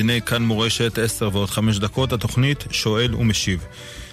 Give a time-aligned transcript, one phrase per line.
[0.00, 3.66] הנה כאן מורשת, עשר ועוד חמש דקות, התוכנית שואל ומשיב.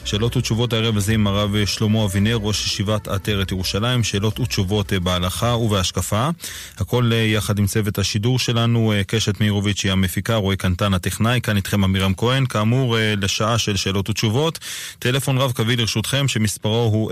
[0.08, 5.00] שאלות ותשובות הערב הזה עם הרב שלמה אבינר, ראש ישיבת עטרת ירושלים, שאלות ותשובות אה,
[5.00, 6.30] בהלכה ובהשקפה.
[6.78, 11.42] הכל אה, יחד עם צוות השידור שלנו, אה, קשת מאירוביץ' היא המפיקה, רועי קנטן הטכנאי,
[11.42, 14.60] כאן איתכם עמירם כהן, כאמור לשעה של שאלות ותשובות.
[15.00, 17.12] טלפון רב קווי לרשותכם שמספרו הוא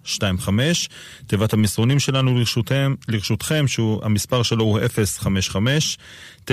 [0.04, 0.88] 2925 072 333 2925
[1.26, 4.78] תיבת המסרונים שלנו לרשותכם, לרשותכם שהוא המספר שלו הוא
[6.48, 6.50] 055-966-3991.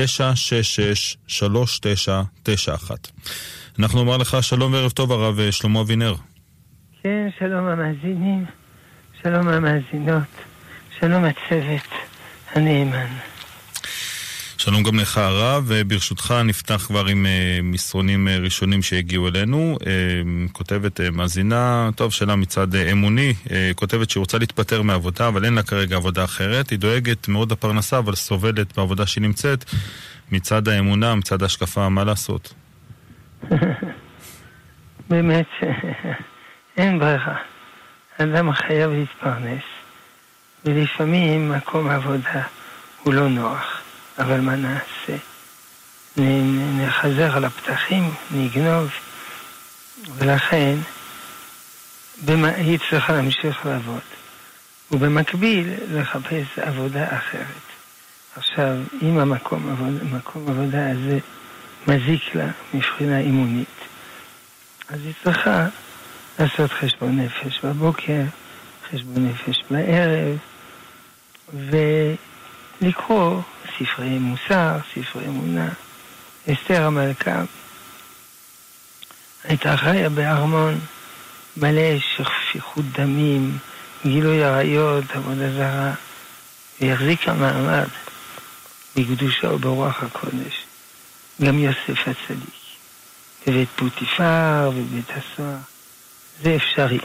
[3.80, 6.16] אנחנו נאמר לך שלום וערב טוב, הרב שלמה אבינר.
[7.04, 8.46] כן, שלום המאזינים,
[9.24, 10.24] שלום המאזינות,
[11.00, 11.90] שלום הצוות
[12.54, 13.08] הנאמן.
[14.60, 19.78] שלום גם לך הרב, וברשותך נפתח כבר עם uh, מסרונים uh, ראשונים שהגיעו אלינו.
[19.82, 19.86] Uh,
[20.52, 23.34] כותבת מאזינה, טוב, שאלה מצד אמוני,
[23.76, 26.70] כותבת שהיא רוצה להתפטר מעבודה, אבל אין לה כרגע עבודה אחרת.
[26.70, 29.66] היא דואגת מאוד לפרנסה, אבל סובלת בעבודה שהיא נמצאת.
[30.32, 32.54] מצד האמונה, מצד ההשקפה, מה לעשות?
[35.10, 35.48] באמת,
[36.78, 37.38] אין ברירה.
[38.18, 39.64] אדם חייב להתפרנס,
[40.66, 42.42] ולפעמים מקום עבודה
[43.04, 43.77] הוא לא נוח.
[44.20, 45.18] אבל מה נעשה?
[46.78, 48.90] נחזר על הפתחים, נגנוב,
[50.18, 50.76] ולכן
[52.26, 54.02] במה, היא צריכה להמשיך לעבוד,
[54.92, 57.68] ובמקביל לחפש עבודה אחרת.
[58.36, 61.20] עכשיו, אם המקום עבודה, מקום עבודה הזה
[61.88, 63.68] מזיק לה מבחינה אימונית,
[64.90, 65.68] אז היא צריכה
[66.40, 68.22] לעשות חשבון נפש בבוקר,
[68.92, 70.38] חשבון נפש בערב,
[72.82, 73.42] ולקרוא
[73.80, 75.70] ספרי מוסר, ספרי אמונה.
[76.52, 77.44] אסתר המלכה
[79.44, 80.80] הייתה חיה בארמון
[81.58, 83.58] מלא שפיכות דמים,
[84.06, 85.94] גילוי עריות, עבודה זרה,
[86.82, 87.88] והחזיקה מעמד
[88.96, 90.64] בקדושה וברוח הקודש.
[91.42, 92.56] גם יוסף הצדיק,
[93.48, 95.58] בבית פוטיפר ובבית הסוהר.
[96.44, 97.00] זה אפשרי.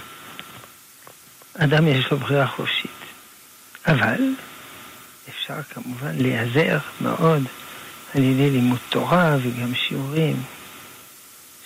[1.58, 2.90] אדם יש לו בחירה חופשית.
[3.86, 4.16] אבל
[5.42, 7.42] אפשר כמובן להיעזר מאוד
[8.14, 10.36] על ידי לימוד תורה וגם שיעורים,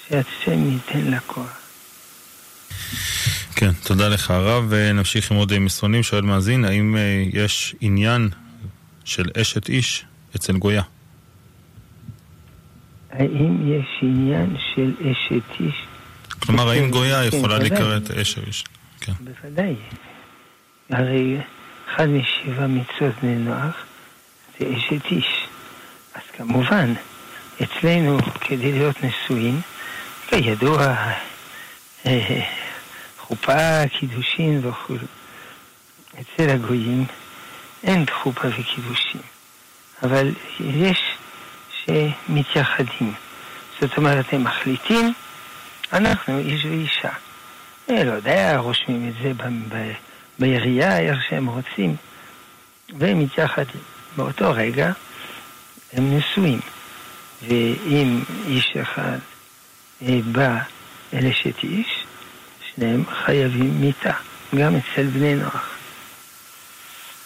[0.09, 1.61] שהשם ייתן לה כוח.
[3.57, 4.75] כן, תודה לך הרב.
[4.75, 6.03] נמשיך עם עוד מסרונים.
[6.03, 8.29] שואל מאזין, האם אה, יש עניין
[9.05, 10.05] של אשת איש
[10.37, 10.83] אצל גויה?
[13.11, 15.87] האם יש עניין של אשת איש?
[16.39, 18.65] כלומר, האם גויה כן, יכולה להיקרא את אשת איש?
[19.01, 19.13] כן.
[19.21, 19.75] בוודאי.
[20.91, 21.39] הרי
[21.89, 23.85] אחד משבע מצוות בני נוח
[24.59, 25.47] זה אשת איש.
[26.15, 26.95] אז כמובן,
[27.63, 29.61] אצלנו, כדי להיות נשואים,
[30.27, 30.97] כידוע,
[32.07, 32.41] אה,
[33.19, 34.97] חופה, קידושין וכו'.
[36.21, 37.07] אצל הגויים
[37.85, 39.21] אין חופה וקידושין,
[40.03, 40.31] אבל
[40.61, 40.99] יש
[41.85, 43.15] שמתייחדים.
[43.81, 45.13] זאת אומרת, הם מחליטים,
[45.93, 47.11] אנחנו איש ואישה.
[47.89, 49.33] אני לא יודע, רושמים את זה
[50.39, 51.97] בעירייה, איך שהם רוצים,
[52.93, 53.81] מתייחדים.
[54.17, 54.93] באותו רגע
[55.93, 56.61] הם נשואים.
[57.49, 59.19] ואם איש אחד
[60.03, 60.59] אה, בא
[61.15, 62.05] אל אשת איש,
[62.75, 64.13] שניהם חייבים מיתה,
[64.55, 65.71] גם אצל בני נוח.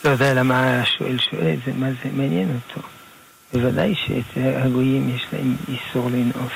[0.05, 2.89] לא יודע למה השואל שואל, זה מה זה מעניין אותו.
[3.53, 6.53] בוודאי שאת הגויים יש להם איסור לנעוף.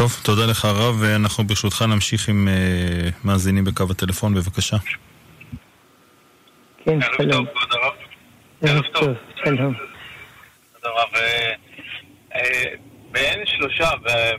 [0.00, 4.76] טוב, תודה לך הרב, ואנחנו ברשותך נמשיך עם uh, מאזינים בקו הטלפון, בבקשה.
[6.84, 7.46] כן, שלום.
[8.62, 9.08] ערב טוב,
[9.44, 9.74] שלום.
[10.74, 11.08] תודה רב.
[13.12, 13.90] מעין שלושה,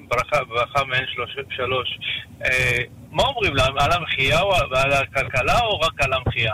[0.08, 1.06] ברכה מעין
[1.50, 2.00] שלוש,
[2.46, 2.78] אה,
[3.12, 6.54] מה אומרים להם, על המחיה ועל הכלכלה או רק על המחיה?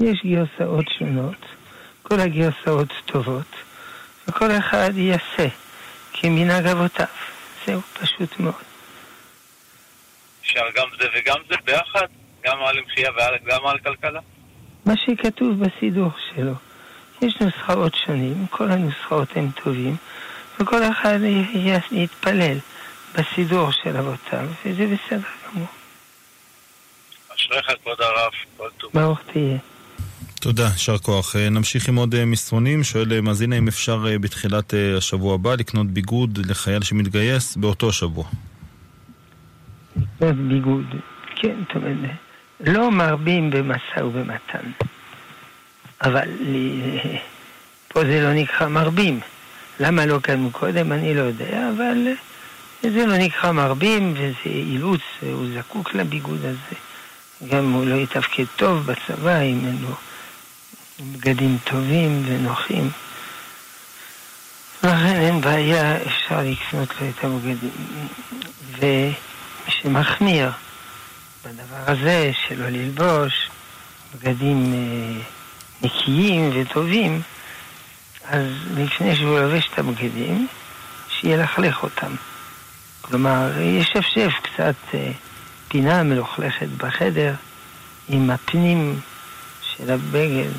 [0.00, 1.46] יש גרסאות שונות,
[2.02, 3.54] כל הגרסאות טובות,
[4.28, 5.48] וכל אחד יעשה
[6.12, 7.06] כמנהג אבותיו.
[7.66, 8.54] זהו, פשוט מאוד.
[10.40, 12.06] אפשר גם זה וגם זה ביחד?
[12.44, 13.10] גם על המחיה
[13.44, 14.20] וגם על כלכלה?
[14.86, 16.52] מה שכתוב בסידור שלו.
[17.22, 19.96] יש נוסחאות שונים, כל הנוסחאות הן טובים,
[20.60, 21.18] וכל אחד
[21.92, 22.58] יתפלל
[23.14, 25.66] בסידור של אבותיו, וזה בסדר גמור.
[27.34, 28.90] אשריך כבוד הרב, כל טוב.
[28.94, 29.58] ברוך תהיה.
[30.40, 31.36] תודה, יישר כוח.
[31.36, 32.84] אה, נמשיך עם עוד אה, מסרונים.
[32.84, 38.24] שואל אה, מאזינה אם אפשר בתחילת השבוע הבא לקנות ביגוד לחייל שמתגייס באותו שבוע.
[39.96, 40.84] לקנות ביגוד,
[41.36, 42.10] כן, זאת אומרת,
[42.60, 44.70] לא מרבים במשא ובמתן.
[46.02, 46.28] אבל
[47.88, 49.20] פה זה לא נקרא מרבים.
[49.80, 52.08] למה לא קנו קודם, אני לא יודע, אבל
[52.82, 56.76] זה לא נקרא מרבים, וזה אילוץ, הוא זקוק לביגוד הזה.
[57.50, 59.94] גם הוא לא יתפקד טוב בצבא אם אין לו
[61.00, 62.90] בגדים טובים ונוחים.
[64.82, 67.70] לכן אין בעיה, אפשר לקנות לו את הבגדים.
[68.78, 69.14] ומי
[69.68, 70.50] שמחמיר
[71.44, 73.50] בדבר הזה, שלא ללבוש
[74.14, 75.22] בגדים אה,
[75.82, 77.22] נקיים וטובים,
[78.28, 80.48] אז לפני שהוא לובש את הבגדים,
[81.08, 82.14] שילכלך אותם.
[83.00, 85.10] כלומר, ישפשף קצת אה,
[85.68, 87.34] פינה מלוכלכת בחדר
[88.08, 89.00] עם הפנים
[89.62, 90.50] של הבגד,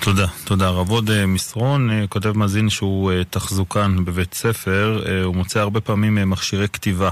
[0.00, 0.90] תודה, תודה רב.
[0.90, 6.68] עוד אה, מסרון, אה, כותב מאזין שהוא תחזוקן בבית ספר, הוא מוצא הרבה פעמים מכשירי
[6.68, 7.10] כתיבה.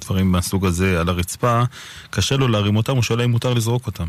[0.00, 1.62] דברים מהסוג הזה על הרצפה,
[2.10, 4.06] קשה לו להרים אותם, הוא שואל אם מותר לזרוק אותם.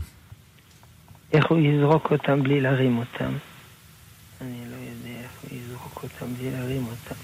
[1.34, 3.32] איך הוא יזרוק אותם בלי להרים אותם?
[4.42, 7.16] אני לא יודע איך הוא יזרוק אותם בלי להרים אותם.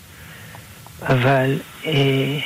[1.02, 2.40] אבל אה,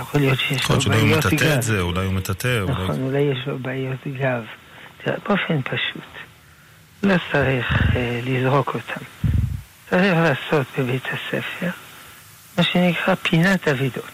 [0.00, 0.92] יכול להיות שיש לו בעיות גב.
[0.92, 2.64] יכול להיות שאולי הוא מטאטא את זה, אולי הוא מטאטא.
[2.68, 4.42] נכון, אולי יש לו בעיות גב.
[5.04, 6.08] תראה, באופן פשוט,
[7.02, 9.04] לא צריך אה, לזרוק אותם.
[9.90, 11.70] צריך לעשות בבית הספר
[12.58, 14.04] מה שנקרא פינת אבידות.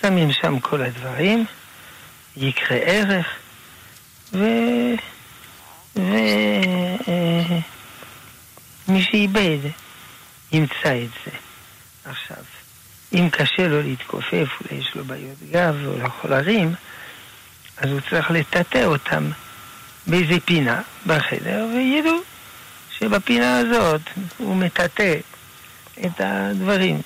[0.00, 1.44] שמים שם כל הדברים,
[2.36, 3.26] יקרה ערך,
[4.32, 4.44] ו...
[8.88, 9.58] ומי שאיבד
[10.52, 11.30] ימצא את זה.
[12.04, 12.44] עכשיו,
[13.14, 16.74] אם קשה לו להתכופף, אולי יש לו בעיות גב, או לא יכול להרים,
[17.76, 19.30] אז הוא צריך לטאטא אותם
[20.06, 22.18] באיזה פינה בחדר, וידעו
[22.98, 24.00] שבפינה הזאת
[24.36, 25.14] הוא מטאטא
[26.06, 27.00] את הדברים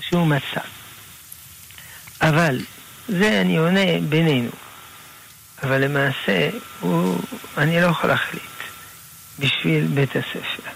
[0.00, 0.60] שהוא מצא.
[2.20, 2.58] אבל
[3.08, 4.50] זה אני עונה בינינו.
[5.62, 6.50] אבל למעשה,
[6.80, 7.18] הוא,
[7.58, 8.42] אני לא יכול להחליט
[9.38, 10.70] בשביל בית הספר.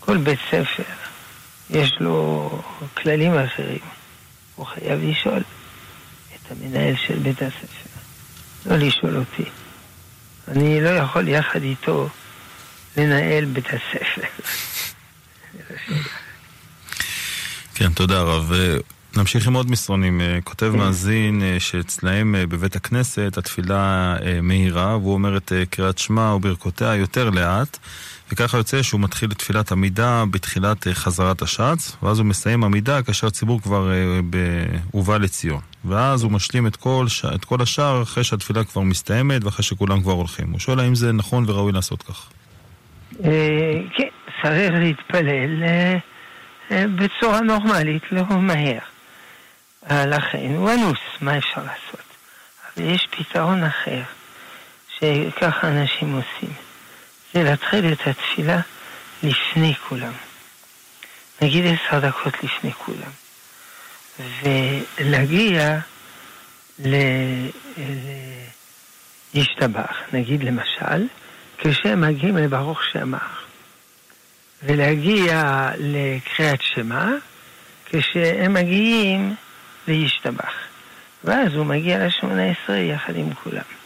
[0.00, 1.07] כל בית ספר
[1.70, 2.50] יש לו
[2.96, 3.78] כללים אחרים.
[4.54, 5.42] הוא חייב לשאול
[6.34, 8.00] את המנהל של בית הספר,
[8.66, 9.44] לא לשאול אותי.
[10.48, 12.08] אני לא יכול יחד איתו
[12.96, 14.22] לנהל בית הספר.
[17.74, 18.52] כן, תודה רב.
[19.16, 20.20] נמשיך עם עוד מסרונים.
[20.20, 20.78] אה, כותב כן.
[20.78, 27.30] מאזין אה, שאצלהם אה, בבית הכנסת התפילה מהירה, והוא אומר את קריאת שמע וברכותיה יותר
[27.30, 27.78] לאט,
[28.32, 33.26] וככה יוצא שהוא מתחיל את תפילת עמידה בתחילת חזרת השץ, ואז הוא מסיים עמידה כאשר
[33.26, 33.90] הציבור כבר
[34.90, 35.60] הובא לציון.
[35.84, 40.12] ואז הוא משלים את כל, את כל השאר אחרי שהתפילה כבר מסתיימת ואחרי שכולם כבר
[40.12, 40.50] הולכים.
[40.50, 42.28] הוא שואל האם זה נכון וראוי לעשות כך.
[43.96, 44.08] כן,
[44.42, 45.64] צריך להתפלל
[46.70, 48.78] בצורה נורמלית, לא מהר.
[49.90, 52.06] לכן הוא אנוס, מה אפשר לעשות?
[52.76, 54.02] אבל יש פתרון אחר,
[54.98, 56.67] שככה אנשים עושים.
[57.34, 58.60] זה להתחיל את התפילה
[59.22, 60.12] לפני כולם.
[61.42, 63.10] נגיד עשר דקות לפני כולם.
[64.98, 65.78] ולהגיע
[69.34, 71.06] להשתבח, נגיד למשל,
[71.58, 73.18] כשהם מגיעים לברוך שאמר.
[74.62, 77.06] ולהגיע לקריאת שמע,
[77.86, 79.34] כשהם מגיעים
[79.88, 80.52] להשתבח.
[81.24, 83.77] ואז הוא מגיע לשמונה עשרה יחד עם כולם.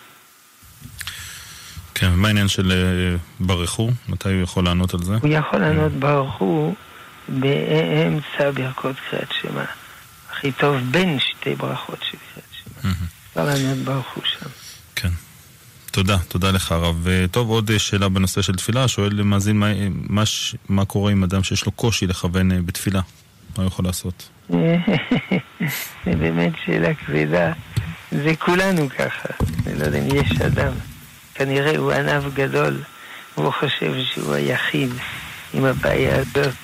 [2.03, 3.91] כן, מה העניין של אה, ברכו?
[4.09, 5.17] מתי הוא יכול לענות על זה?
[5.23, 6.75] הוא יכול לענות ברכו
[7.29, 9.65] באמצע ברכות קריאת שמע.
[10.33, 12.91] הכי טוב בין שתי ברכות של קריאת שמע.
[13.29, 14.47] אפשר לענות ברכו שם.
[14.97, 15.09] כן.
[15.91, 17.07] תודה, תודה לך הרב.
[17.31, 20.23] טוב, עוד שאלה בנושא של תפילה, שואל מאזין מה, מה,
[20.69, 23.01] מה קורה עם אדם שיש לו קושי לכוון אה, בתפילה?
[23.57, 24.29] מה הוא יכול לעשות?
[26.05, 27.53] זה באמת שאלה כבדה.
[28.11, 29.29] זה כולנו ככה.
[29.67, 30.73] אני לא יודע אם יש אדם.
[31.35, 32.83] כנראה הוא ענב גדול,
[33.37, 34.91] והוא חושב שהוא היחיד
[35.55, 36.55] עם הבעיה הזאת.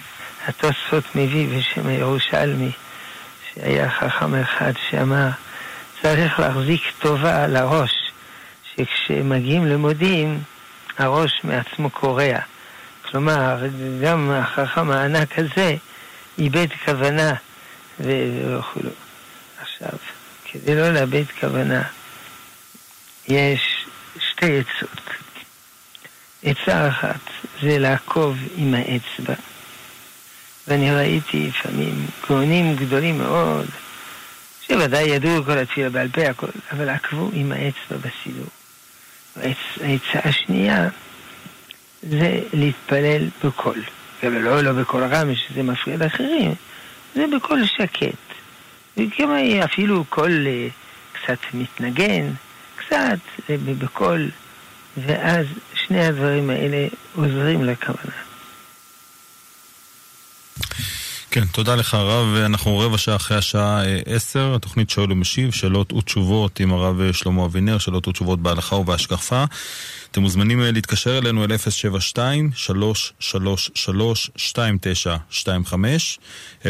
[0.46, 2.70] התוספות מביא בשם הירושלמי,
[3.54, 5.28] שהיה חכם אחד שאמר,
[6.02, 8.12] צריך להחזיק טובה על הראש,
[8.74, 10.42] שכשמגיעים לימודים,
[10.98, 12.38] הראש מעצמו קורע.
[13.10, 13.56] כלומר,
[14.02, 15.74] גם החכם הענק הזה
[16.38, 17.32] איבד כוונה
[18.00, 18.80] וכו'.
[19.62, 19.98] עכשיו,
[20.44, 21.82] כדי לא לאבד כוונה,
[23.28, 23.77] יש
[24.38, 25.00] שתי עצות.
[26.42, 27.20] עצה אחת
[27.62, 29.34] זה לעקוב עם האצבע.
[30.68, 33.66] ואני ראיתי לפעמים גאונים גדולים מאוד,
[34.66, 38.48] שוודאי ידעו כל התפילה בעל פה, הכל, אבל עקבו עם האצבע בסידור.
[39.36, 40.88] העצה השנייה
[42.02, 43.82] זה להתפלל בקול.
[44.22, 46.54] ולא לא בקול רם, שזה מפריע לאחרים,
[47.14, 48.14] זה בקול שקט.
[48.96, 50.68] וכמה אפילו קול אה,
[51.12, 52.30] קצת מתנגן,
[52.88, 54.26] קצת אה, בכל,
[54.96, 58.12] ואז שני הדברים האלה עוזרים לכוונה.
[61.30, 62.34] כן, תודה לך הרב.
[62.34, 67.44] אנחנו רבע שעה אחרי השעה אה, עשר, התוכנית שואל ומשיב, שאלות ותשובות עם הרב שלמה
[67.44, 69.44] אבינר, שאלות ותשובות בהלכה ובהשקפה.
[70.10, 71.58] אתם מוזמנים להתקשר אלינו אל 072-333-2925,
[76.62, 76.66] 072-333-2925,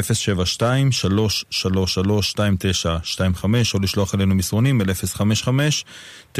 [3.75, 4.87] או לשלוח אלינו מסרונים אל
[6.35, 6.38] 055-966-3991.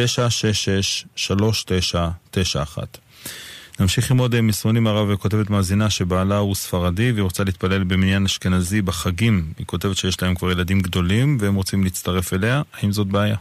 [3.81, 8.83] נמשיך עם עוד מסרונים הרב וכותבת מאזינה שבעלה הוא ספרדי והיא רוצה להתפלל במניין אשכנזי
[8.83, 9.53] בחגים.
[9.59, 12.63] היא כותבת שיש להם כבר ילדים גדולים והם רוצים להצטרף אליה.
[12.81, 13.37] האם זאת בעיה?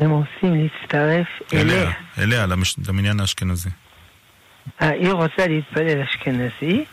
[0.00, 1.90] הם רוצים להצטרף אליה.
[2.18, 2.76] אליה, למש...
[2.88, 3.68] למניין האשכנזי.
[4.80, 6.84] היא רוצה להתפלל אשכנזי,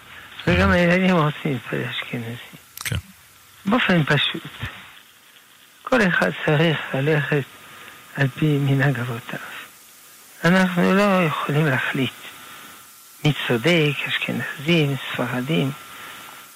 [0.48, 2.58] וגם הילדים רוצים להתפלל אשכנזי.
[2.86, 2.96] כן.
[3.66, 4.48] באופן פשוט.
[5.84, 7.44] כל אחד צריך ללכת
[8.16, 9.40] על פי מנהג אבותיו.
[10.44, 12.14] אנחנו לא יכולים להחליט
[13.26, 15.72] מי צודק, אשכנזים, ספרדים,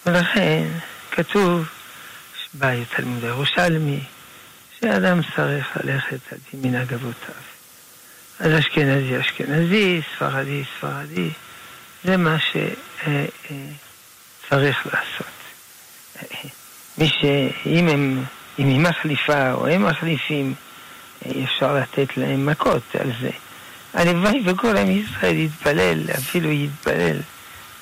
[0.06, 0.68] ולכן
[1.12, 1.70] כתוב
[2.56, 4.00] בתלמוד הירושלמי
[4.82, 7.36] שאדם צריך ללכת על פי מנהג אבותיו.
[8.40, 11.30] אז אשכנזי אשכנזי, ספרדי ספרדי,
[12.04, 12.38] זה מה
[14.50, 15.28] שצריך לעשות.
[16.98, 18.24] מי שאם הם,
[18.60, 20.54] אם היא מחליפה או הם מחליפים,
[21.44, 23.30] אפשר לתת להם מכות על זה.
[23.94, 27.18] הלוואי וכל עם ישראל יתפלל, אפילו יתפלל,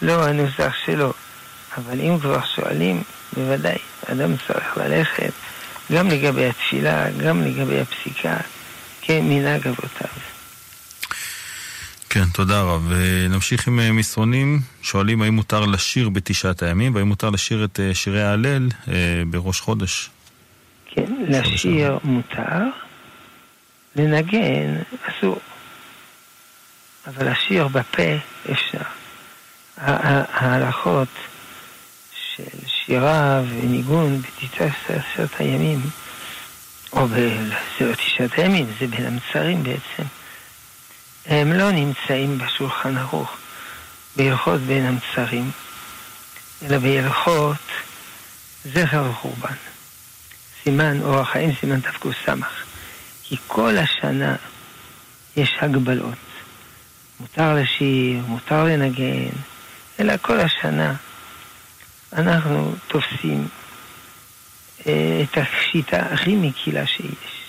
[0.02, 1.14] לא הנוסח שלו.
[1.78, 3.04] אבל אם כבר שואלים,
[3.34, 3.78] בוודאי,
[4.12, 5.34] אדם צריך ללכת
[5.92, 8.38] גם לגבי התפילה, גם לגבי הפסיקה,
[9.02, 10.10] כמנהג אבותיו.
[12.10, 12.92] כן, תודה רב.
[13.30, 14.60] נמשיך עם מסרונים.
[14.82, 18.70] שואלים האם מותר לשיר בתשעת הימים, והאם מותר לשיר את שירי ההלל
[19.30, 20.10] בראש חודש.
[20.86, 22.64] כן, לשיר מותר,
[23.96, 24.76] לנגן
[25.08, 25.40] אסור.
[27.08, 28.04] אבל לשיר בפה
[28.52, 28.84] אפשר.
[29.78, 31.08] ההלכות
[32.36, 35.82] של שירה וניגון בתשעת הימים,
[36.92, 40.04] או בתשעת הימים, זה בין המצרים בעצם,
[41.26, 43.38] הם לא נמצאים בשולחן ערוך,
[44.16, 45.52] בהלכות בין המצרים,
[46.66, 47.58] אלא בהלכות
[48.66, 49.56] זכר וחורבן.
[50.64, 52.30] סימן אורח חיים, סימן תקס'.
[53.24, 54.36] כי כל השנה
[55.38, 56.16] יש הגבלות.
[57.20, 59.30] מותר לשיר, מותר לנגן,
[60.00, 60.94] אלא כל השנה
[62.14, 63.48] אנחנו תופסים
[64.88, 67.40] אה, את השיטה הכי מקילה שיש.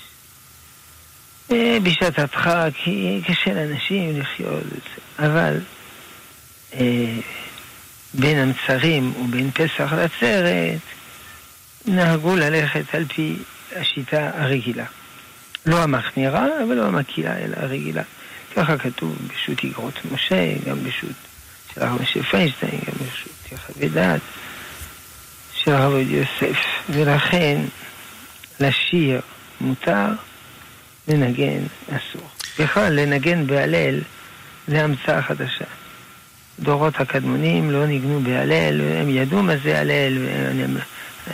[1.53, 2.71] אה, בשעת הדחק
[3.27, 5.61] קשה לאנשים לחיות את זה, אבל
[6.75, 7.15] אה,
[8.15, 10.81] בין המצרים ובין פסח לעצרת
[11.87, 13.37] נהגו ללכת על פי
[13.77, 14.85] השיטה הרגילה.
[15.67, 18.03] לא המחמירה, אבל לא המקילה, אלא הרגילה.
[18.57, 21.15] ככה כתוב בשו"ת איגרות משה, גם בשו"ת
[21.75, 24.21] של הרב משה פיינשטיין, גם בשו"ת יחווה דעת
[25.65, 26.59] של הרב עובדיה יוסף.
[26.91, 27.61] ולכן
[28.61, 29.21] לשיר
[29.61, 30.07] מותר,
[31.09, 32.29] לנגן אסור.
[32.59, 34.01] בכלל, לנגן בהלל
[34.69, 35.65] זה המצאה חדשה.
[36.61, 40.19] דורות הקדמונים לא ניגנו בהלל, הם ידעו מה זה הלל,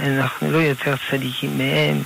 [0.01, 2.03] ואנחנו לא יותר צדיקים מהם.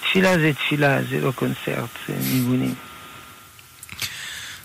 [0.00, 2.74] תפילה זה תפילה, זה לא קונצרט, זה ניגונים.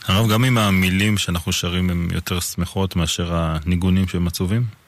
[0.07, 4.85] הרב, גם אם המילים שאנחנו שרים הן יותר שמחות מאשר הניגונים שהם עצובים?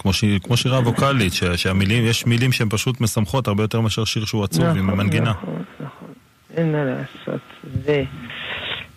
[0.00, 0.24] כמו, ש...
[0.42, 1.44] כמו שירה ווקאלית, ש...
[1.44, 5.30] שהמילים, יש מילים שהן פשוט משמחות הרבה יותר מאשר שיר שהוא עצוב נכון, עם מנגינה.
[5.30, 6.08] נכון, נכון,
[6.56, 7.40] אין מה לעשות.
[7.84, 8.04] זה...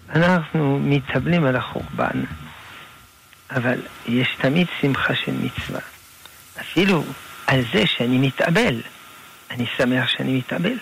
[0.10, 2.24] אנחנו מתאבלים על החורבן,
[3.52, 5.80] אבל יש תמיד שמחה של מצווה.
[6.62, 7.04] אפילו
[7.48, 8.82] על זה שאני מתאבל.
[9.52, 10.78] אני שמח שאני מתאבל,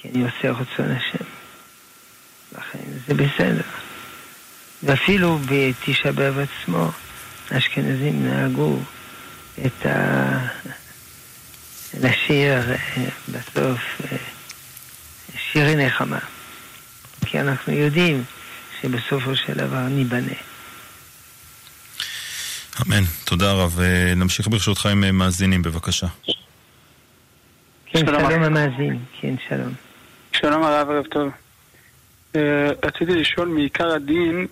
[0.00, 1.24] כי אני עושה רצון השם.
[2.58, 3.62] לכן זה בסדר.
[4.82, 6.90] ואפילו בתשעה באב עצמו,
[7.50, 8.78] האשכנזים נהגו
[9.66, 10.46] את ה...
[12.00, 12.60] לשיר
[13.28, 14.00] בסוף
[15.36, 16.18] שירי נחמה.
[17.26, 18.24] כי אנחנו יודעים
[18.80, 20.32] שבסופו של דבר ניבנה.
[22.86, 23.02] אמן.
[23.24, 23.78] תודה רב.
[24.16, 26.06] נמשיך ברשותך עם מאזינים, בבקשה.
[27.86, 28.98] כן, שלום המאזין.
[29.20, 29.72] כן, שלום.
[30.32, 31.30] שלום הרב, ערב טוב.
[32.84, 34.46] רציתי לשאול מעיקר הדין,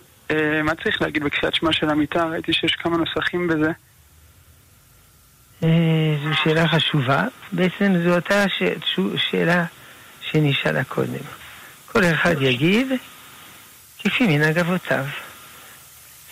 [0.64, 2.25] מה צריך להגיד בקריאת שמע של המיטה?
[2.25, 3.71] ראיתי שיש כמה נוסחים בזה.
[5.61, 7.25] זו שאלה חשובה.
[7.52, 8.45] בעצם זו אותה
[9.17, 9.64] שאלה
[10.21, 11.25] שנשאלה קודם.
[11.87, 12.88] כל אחד יגיד
[13.99, 15.05] כפי מנהג אבותיו.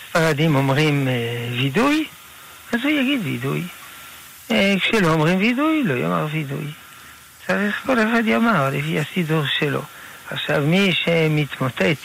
[0.08, 1.08] ספרדים אומרים
[1.52, 2.06] וידוי,
[2.72, 3.62] אז הוא יגיד וידוי.
[4.48, 6.66] כשלא אומרים וידוי, לא יאמר וידוי.
[7.46, 9.82] צריך כל אחד יאמר לפי הסידור שלו.
[10.30, 11.98] עכשיו, מי שמתמוטט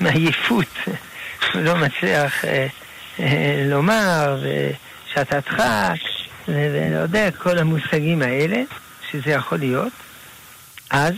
[0.00, 0.78] מעייפות,
[1.54, 2.66] לא מצליח אה,
[3.20, 4.44] אה, לומר,
[5.12, 5.62] שתתך,
[6.48, 8.62] לא יודע, כל המושגים האלה,
[9.10, 9.92] שזה יכול להיות,
[10.90, 11.14] אז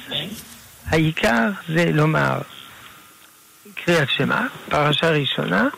[0.86, 2.40] העיקר זה לומר
[3.74, 5.68] קריאת שמע, פרשה ראשונה,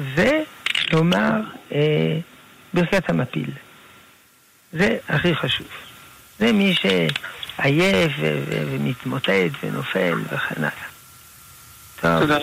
[0.00, 1.32] ולומר
[1.72, 2.18] אה,
[2.74, 3.50] ברכת המפיל.
[4.72, 5.66] זה הכי חשוב.
[6.38, 10.70] זה מי שעייף ומתמוטט ונופל וכן הלאה.
[12.00, 12.20] טוב.
[12.20, 12.38] תודה.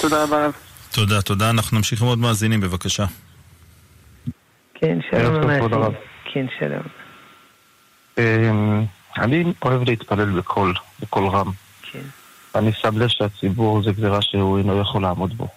[0.00, 0.52] תודה רבה רב.
[0.90, 1.50] תודה, תודה.
[1.50, 3.04] אנחנו נמשיך עם עוד מאזינים, בבקשה.
[4.80, 5.92] כן, שלום המאזינים.
[6.24, 6.82] כן, שלום.
[8.18, 8.84] אמ,
[9.18, 11.50] אני אוהב להתפלל בקול, בקול רם.
[11.82, 12.00] כן.
[12.54, 15.48] אני שם לב שהציבור זה גזירה שהוא אינו יכול לעמוד בו.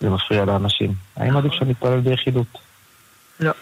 [0.00, 0.94] זה מפריע לאנשים.
[1.16, 2.58] האם עדיף שאני אתפלל ביחידות?
[3.40, 3.52] לא.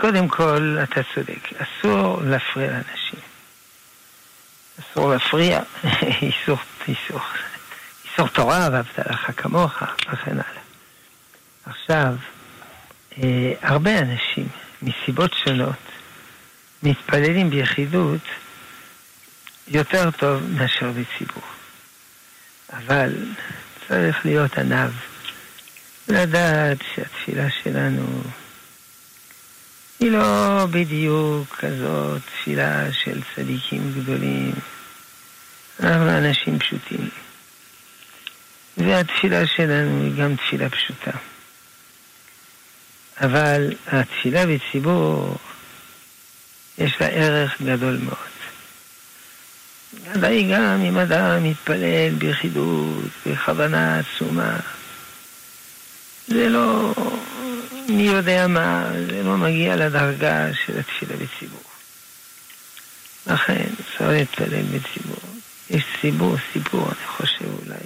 [0.00, 1.48] קודם כל, אתה צודק.
[1.52, 3.20] אסור להפריע לאנשים.
[4.80, 5.60] אסור להפריע.
[6.22, 7.20] איסור, איסור.
[8.04, 9.82] איסור תורה, ואהבת לך כמוך,
[10.12, 10.62] וכן הלאה.
[11.66, 12.14] עכשיו,
[13.18, 14.48] אה, הרבה אנשים,
[14.82, 15.76] מסיבות שונות,
[16.82, 18.20] מתפללים ביחידות
[19.68, 21.42] יותר טוב מאשר בציבור.
[22.72, 23.12] אבל
[23.88, 24.90] צריך להיות עניו,
[26.08, 28.22] לדעת שהתפילה שלנו
[30.00, 34.52] היא לא בדיוק כזאת תפילה של צדיקים גדולים.
[35.80, 37.08] אנחנו אנשים פשוטים.
[38.76, 41.10] והתפילה שלנו היא גם תפילה פשוטה.
[43.20, 45.36] אבל התפילה בציבור
[46.78, 48.32] יש לה ערך גדול מאוד.
[50.12, 54.56] ודאי גם אם אדם מתפלל ביחידות, בכוונה עצומה,
[56.28, 56.94] זה לא,
[57.88, 61.62] מי יודע מה, זה לא מגיע לדרגה של התפילה בציבור.
[63.26, 65.32] לכן צריך להתפלל בציבור.
[65.70, 67.84] יש ציבור, סיפור, אני חושב אולי,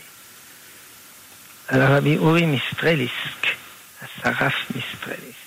[1.68, 3.47] על הרבי אורי מיסטרליסק,
[4.25, 5.47] השרף מיסטרליסק.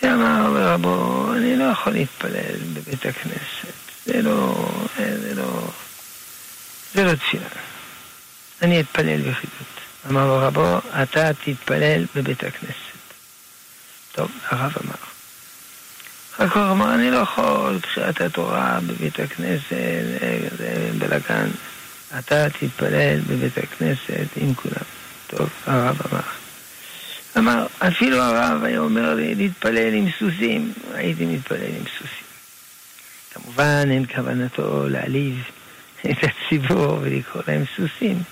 [0.00, 3.74] שאמר לרבו, אני לא יכול להתפלל בבית הכנסת,
[4.06, 5.70] זה לא, זה לא,
[6.94, 7.48] זה לא תפילה.
[8.62, 9.80] אני אתפלל ביחידות.
[10.10, 13.00] אמר לו רבו, אתה תתפלל בבית הכנסת.
[14.12, 15.10] טוב, הרב אמר.
[16.54, 19.76] הוא אמר, אני לא יכול, קריאת התורה בבית הכנסת,
[20.58, 21.48] זה בלאגן.
[22.18, 24.84] אתה תתפלל בבית הכנסת עם כולם.
[25.26, 26.39] טוב, הרב אמר.
[27.38, 32.26] אמר, אפילו הרב היה אומר לי להתפלל עם סוסים, הייתי מתפלל עם סוסים.
[33.34, 35.42] כמובן אין כוונתו להעליב
[36.10, 38.22] את הציבור ולקרוא להם סוסים,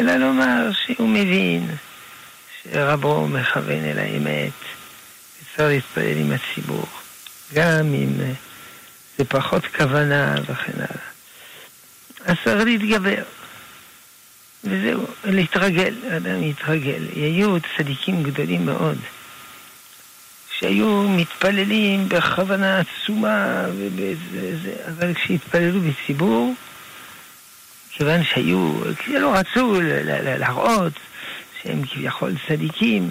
[0.00, 1.70] אלא לומר שהוא מבין
[2.62, 4.52] שרבו מכוון אל האמת,
[5.42, 6.86] וצריך להתפלל עם הציבור,
[7.54, 8.12] גם אם
[9.18, 11.06] זה פחות כוונה וכן הלאה.
[12.24, 13.22] אז צריך להתגבר.
[14.68, 17.02] וזהו, להתרגל, אדם להתרגל.
[17.14, 18.98] היו צדיקים גדולים מאוד,
[20.58, 26.54] שהיו מתפללים בכוונה עצומה, ובזה, אבל כשהתפללו בציבור,
[27.90, 29.80] כיוון שהיו, כי לא רצו
[30.38, 30.92] להראות
[31.62, 33.10] שהם כביכול צדיקים,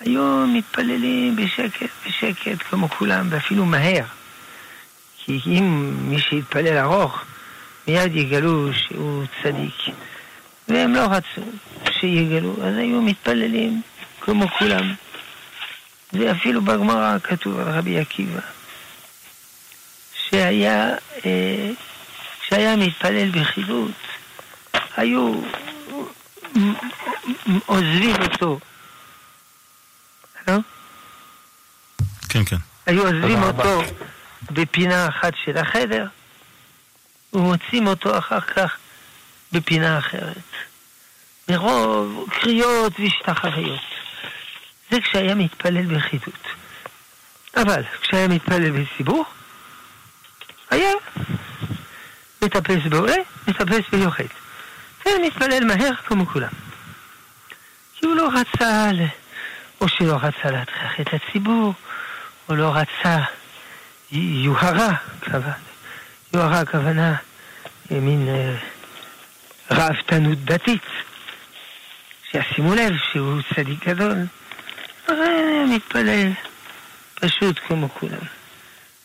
[0.00, 4.04] היו מתפללים בשקט, בשקט, כמו כולם, ואפילו מהר.
[5.18, 7.24] כי אם מי שהתפלל ארוך,
[7.88, 9.94] מיד יגלו שהוא צדיק.
[10.68, 11.50] והם לא רצו
[11.90, 13.82] שיגלו, אז היו מתפללים
[14.20, 14.94] כמו כולם.
[16.12, 18.40] ואפילו בגמרא כתוב על רבי עקיבא,
[20.14, 20.94] שהיה,
[21.26, 21.70] אה,
[22.48, 23.90] שהיה מתפלל בחילות,
[24.96, 25.40] היו
[27.66, 28.58] עוזבים אותו.
[30.48, 30.54] לא?
[32.28, 32.56] כן, כן.
[32.86, 33.82] היו עוזבים אותו
[34.50, 36.06] בפינה אחת של החדר,
[37.32, 38.76] ומוצאים אותו אחר כך
[39.52, 40.36] בפינה אחרת.
[41.48, 43.80] מרוב קריאות והשתחריות.
[44.90, 46.46] זה כשהיה מתפלל בחידות.
[47.56, 49.24] אבל כשהיה מתפלל בציבור,
[50.70, 50.90] היה
[52.42, 53.16] מטפס בעולה,
[53.48, 54.24] מטפס ויוחד.
[55.06, 56.48] ומתפלל מהר כמו כולם.
[57.94, 58.90] כי הוא לא רצה,
[59.80, 61.74] או שלא רצה להטריח את הציבור,
[62.48, 63.18] או לא רצה
[64.12, 64.94] יוהרה,
[66.34, 67.14] יוהרה הכוונה,
[67.90, 68.28] מין...
[68.28, 68.54] אה,
[69.70, 70.82] ראוותנות דתית.
[72.30, 74.14] שישימו לב שהוא צדיק גדול.
[75.68, 76.32] מתפלל
[77.14, 78.26] פשוט כמו כולם.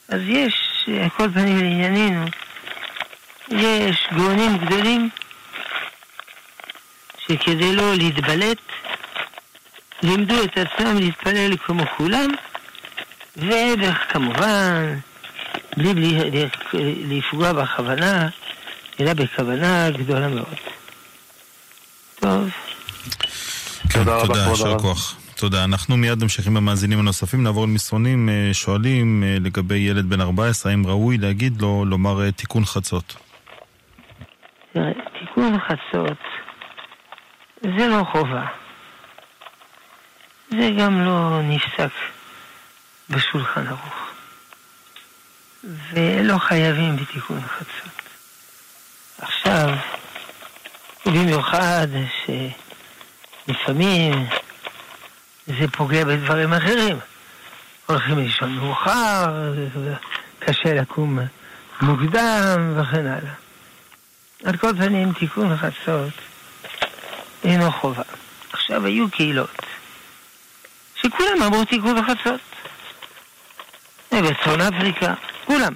[0.09, 2.25] אז יש, על כל פנים לענייננו,
[3.49, 5.09] יש גאונים גדולים
[7.17, 8.57] שכדי לא להתבלט,
[10.03, 12.29] לימדו את עצמם להתפלל כמו כולם,
[13.37, 14.99] וכמובן,
[15.77, 16.49] בלי, בלי
[17.09, 18.29] לפגוע בכוונה,
[18.99, 20.57] אלא בכוונה גדולה מאוד.
[22.19, 22.49] טוב.
[23.93, 24.79] תודה רבה, תודה, יישר.
[24.79, 25.15] כוח.
[25.35, 25.63] תודה.
[25.63, 30.87] אנחנו מיד ממשיכים במאזינים הנוספים, נעבור למסרונים, אה, שואלים אה, לגבי ילד בן 14, האם
[30.87, 33.15] ראוי להגיד לו לומר אה, תיקון חצות?
[35.19, 36.17] תיקון חצות
[37.61, 38.45] זה לא חובה.
[40.49, 41.91] זה גם לא נפסק
[43.09, 44.09] בשולחן ערוך.
[45.63, 48.02] ולא חייבים בתיקון חצות.
[49.17, 49.69] עכשיו,
[51.05, 51.87] במיוחד
[53.47, 54.27] שלפעמים
[55.47, 56.99] זה פוגע בדברים אחרים.
[57.85, 59.53] הולכים לישון מאוחר,
[60.39, 61.19] קשה לקום
[61.81, 63.33] מוקדם וכן הלאה.
[64.45, 66.13] על כל פנים, תיקון חצות
[67.43, 68.03] אינו חובה.
[68.53, 69.61] עכשיו, היו קהילות
[70.95, 72.39] שכולם אמרו תיקון חצות.
[74.11, 75.13] בצפון אפריקה,
[75.45, 75.73] כולם.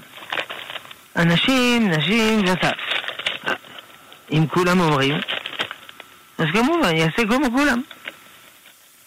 [1.15, 2.86] אנשים, נשים וטף.
[4.31, 5.15] אם כולם אומרים,
[6.37, 7.81] אז כמובן יעשה כמו כולם.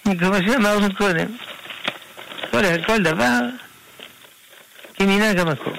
[0.05, 1.27] כמו שאמרנו קודם.
[2.51, 3.39] כל, כל דבר
[4.95, 5.75] כמנהג המקום.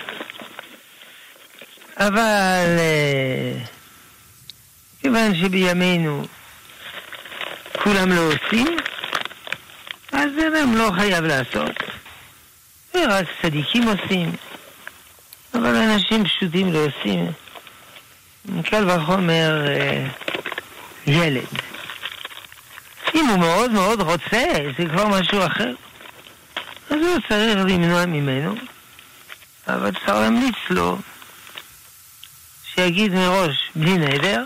[1.98, 3.54] אבל אה,
[5.02, 6.26] כיוון שבימינו
[7.84, 8.78] כולם לא עושים,
[10.12, 11.76] אז אדם לא חייב לעשות.
[12.96, 14.32] רק צדיקים עושים,
[15.54, 17.32] אבל אנשים פשוטים לא עושים.
[18.70, 20.08] קל וחומר אה,
[21.08, 21.48] ילד.
[23.16, 24.44] אם הוא מאוד מאוד רוצה,
[24.78, 25.74] זה כבר משהו אחר.
[26.90, 28.56] אז הוא צריך למנוע ממנו,
[29.68, 30.98] אבל צריך להמליץ לו
[32.76, 34.44] שיגיד מראש בלי נדר,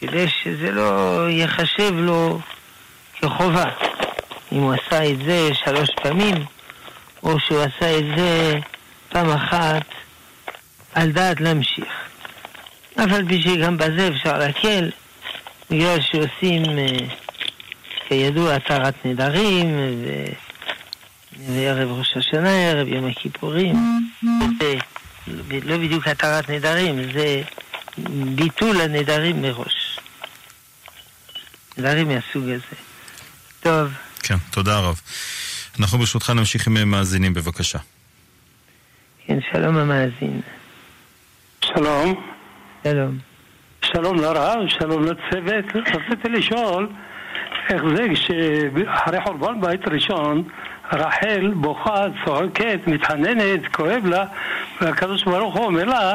[0.00, 2.40] כדי שזה לא ייחשב לו
[3.20, 3.64] כחובה.
[4.52, 6.44] אם הוא עשה את זה שלוש פעמים,
[7.22, 8.58] או שהוא עשה את זה
[9.08, 9.86] פעם אחת
[10.94, 12.01] על דעת להמשיך.
[12.96, 14.90] אף על פי שגם בזה אפשר להקל,
[15.70, 17.06] בגלל שעושים, אה,
[18.08, 20.24] כידוע, התרת נדרים, ו...
[21.48, 23.76] וערב ראש השנה, ערב יום הכיפורים.
[24.60, 24.74] זה
[25.64, 27.42] לא בדיוק התרת נדרים, זה
[28.34, 29.98] ביטול הנדרים מראש.
[31.78, 32.76] נדרים מהסוג הזה.
[33.60, 35.00] טוב, כן, תודה רב.
[35.80, 37.78] אנחנו ברשותך נמשיך עם מאזינים, בבקשה.
[39.26, 40.40] כן, שלום המאזין.
[41.64, 42.26] שלום,
[42.84, 43.18] שלום.
[43.82, 45.64] שלום לרב, שלום לצוות.
[45.74, 46.88] רציתי לשאול
[47.70, 50.42] איך זה כשאחרי חורבן בית ראשון
[50.92, 54.24] רחל בוכה, צועקת, מתחננת, כואב לה
[54.80, 56.14] והקדוש ברוך הוא אומר לה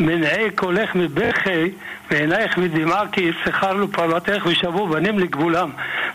[0.00, 1.70] מנעי קולך מבכי
[2.10, 5.70] ועינייך מדמעה כי שכרנו פרמתך ושבו בנים לגבולם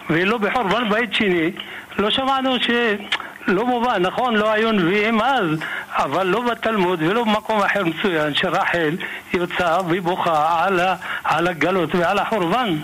[0.10, 1.52] ולא בחורבן בית שני
[1.98, 2.70] לא שמענו ש...
[3.48, 5.48] לא מובן, נכון, לא היו נביאים אז,
[5.90, 8.96] אבל לא בתלמוד ולא במקום אחר מצוין שרחל
[9.34, 12.78] יוצאה והיא בוכה על, ה, על הגלות ועל החורבן.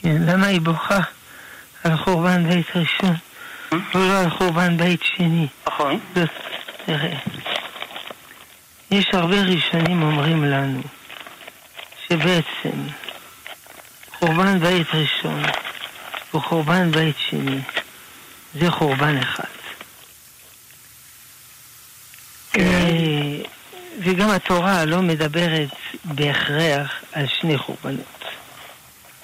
[0.00, 0.98] כן, למה היא בוכה
[1.84, 3.14] על חורבן בית ראשון
[3.72, 5.46] ולא על חורבן בית שני?
[5.66, 5.98] נכון.
[6.14, 6.28] זאת,
[6.86, 7.16] תראה,
[8.90, 10.80] יש הרבה ראשונים אומרים לנו
[12.08, 12.78] שבעצם
[14.18, 15.42] חורבן בית ראשון
[16.34, 17.60] וחורבן בית שני
[18.60, 19.44] זה חורבן אחד.
[22.56, 23.38] אה,
[24.04, 25.68] וגם התורה לא מדברת
[26.04, 28.24] בהכרח על שני חורבנות.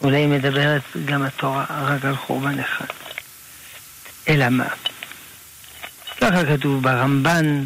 [0.03, 2.87] אולי מדברת גם התורה רק על חורבן אחד.
[4.29, 4.69] אלא מה?
[6.21, 7.64] ככה כתוב ברמב"ן,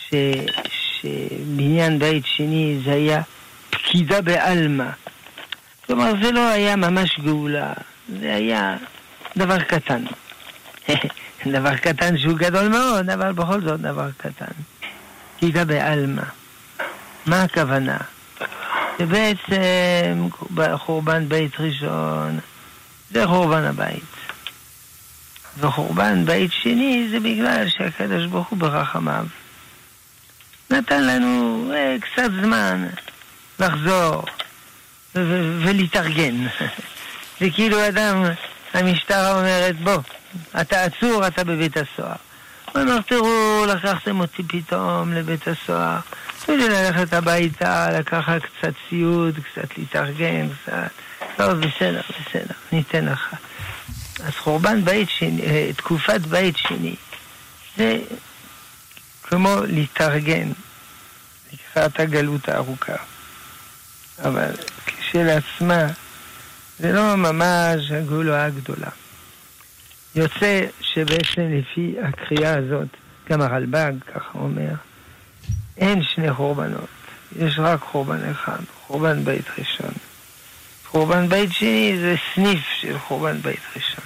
[0.00, 0.14] ש,
[0.70, 3.22] שבניין בית שני זה היה
[3.70, 4.90] פקידה בעלמא.
[5.86, 7.72] כלומר, זה לא היה ממש גאולה,
[8.20, 8.76] זה היה
[9.36, 10.04] דבר קטן.
[11.56, 14.52] דבר קטן שהוא גדול מאוד, אבל בכל זאת דבר קטן.
[15.36, 16.22] פקידה בעלמא.
[17.26, 17.96] מה הכוונה?
[18.98, 20.28] שבעצם
[20.76, 22.38] חורבן בית ראשון
[23.10, 24.02] זה חורבן הבית.
[25.58, 29.26] וחורבן בית שני זה בגלל שהקדוש ברוך הוא ברחמיו
[30.70, 32.86] נתן לנו אה, קצת זמן
[33.58, 34.24] לחזור
[35.64, 36.46] ולהתארגן.
[37.40, 38.24] זה כאילו אדם,
[38.74, 39.98] המשטרה אומרת, בוא,
[40.60, 42.16] אתה עצור, אתה בבית הסוהר.
[42.72, 45.98] הוא אומר, תראו, לקחתם אותי פתאום לבית הסוהר,
[46.44, 50.74] תנו לי ללכת הביתה, לקחת קצת ציוד, קצת להתארגן, קצת...
[51.36, 53.34] טוב, בסדר, בסדר, ניתן לך.
[54.24, 56.94] אז חורבן בית שני, אה, תקופת בית שני,
[57.76, 57.98] זה
[59.22, 60.48] כמו להתארגן
[61.52, 62.96] לקראת הגלות הארוכה.
[64.24, 64.50] אבל
[64.86, 65.86] כשלעצמה,
[66.78, 68.88] זה לא ממש הגאולה הגדולה.
[70.14, 72.88] יוצא שבעצם לפי הקריאה הזאת,
[73.30, 74.72] גם הרלב"ג ככה אומר,
[75.76, 76.88] אין שני חורבנות,
[77.38, 79.92] יש רק חורבן אחד, חורבן בית ראשון.
[80.86, 84.04] חורבן בית שני זה סניף של חורבן בית ראשון.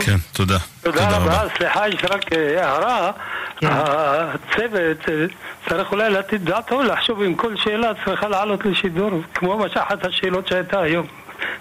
[0.00, 0.58] כן, תודה.
[0.82, 3.12] תודה רבה, סליחה, יש רק אה, הערה.
[3.56, 3.68] כן.
[3.70, 5.26] הצוות אה,
[5.68, 10.48] צריך אולי לתת דעתו, לחשוב אם כל שאלה צריכה לעלות לשידור, כמו מה שאחת השאלות
[10.48, 11.06] שהייתה היום,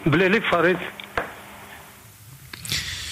[0.05, 0.77] בלי לפרט.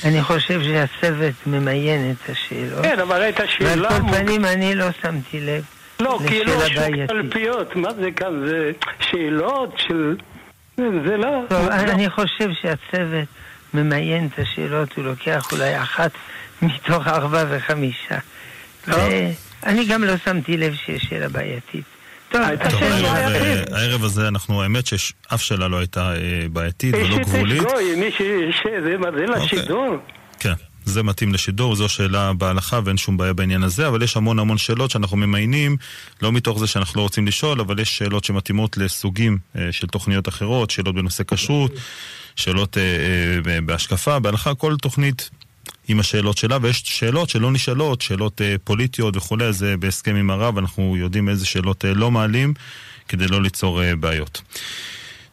[0.06, 2.86] אני חושב שהצוות ממיין את השאלות.
[2.86, 3.90] כן, אבל הייתה ועל שאלה...
[3.90, 5.64] כל מ- פנים אני לא שמתי לב
[6.00, 7.10] לא, כאילו לשאלה שוק בעייתית.
[7.10, 8.46] קלפיות, מה זה כאן?
[8.48, 10.16] זה שאלות של...
[10.78, 11.28] זה לא...
[11.50, 11.74] טוב, לא.
[11.74, 13.28] אני חושב שהצוות
[13.74, 16.12] ממיין את השאלות, הוא לוקח אולי אחת
[16.62, 18.18] מתוך ארבע וחמישה.
[18.86, 18.96] טוב.
[19.64, 21.84] ואני גם לא שמתי לב שיש שאלה בעייתית.
[22.32, 24.02] טוב, הערב.
[24.02, 27.64] אה, הזה אנחנו, האמת שאף שאלה לא הייתה אה, בעייתית ולא יש גבולית.
[29.42, 29.56] אוקיי.
[30.40, 30.54] כן,
[30.86, 34.58] זה מתאים לשידור, זו שאלה בהלכה ואין שום בעיה בעניין הזה, אבל יש המון המון
[34.58, 35.78] שאלות שאנחנו ממיינים,
[36.22, 40.28] לא מתוך זה שאנחנו לא רוצים לשאול, אבל יש שאלות שמתאימות לסוגים אה, של תוכניות
[40.28, 41.72] אחרות, שאלות בנושא כשרות,
[42.36, 42.84] שאלות אה,
[43.54, 45.30] אה, בהשקפה, בהלכה, כל תוכנית
[45.88, 50.58] עם השאלות שלה, ויש שאלות שלא נשאלות, שאלות אה, פוליטיות וכולי, זה בהסכם עם הרב,
[50.58, 52.54] אנחנו יודעים איזה שאלות אה, לא מעלים,
[53.08, 54.42] כדי לא ליצור אה, בעיות.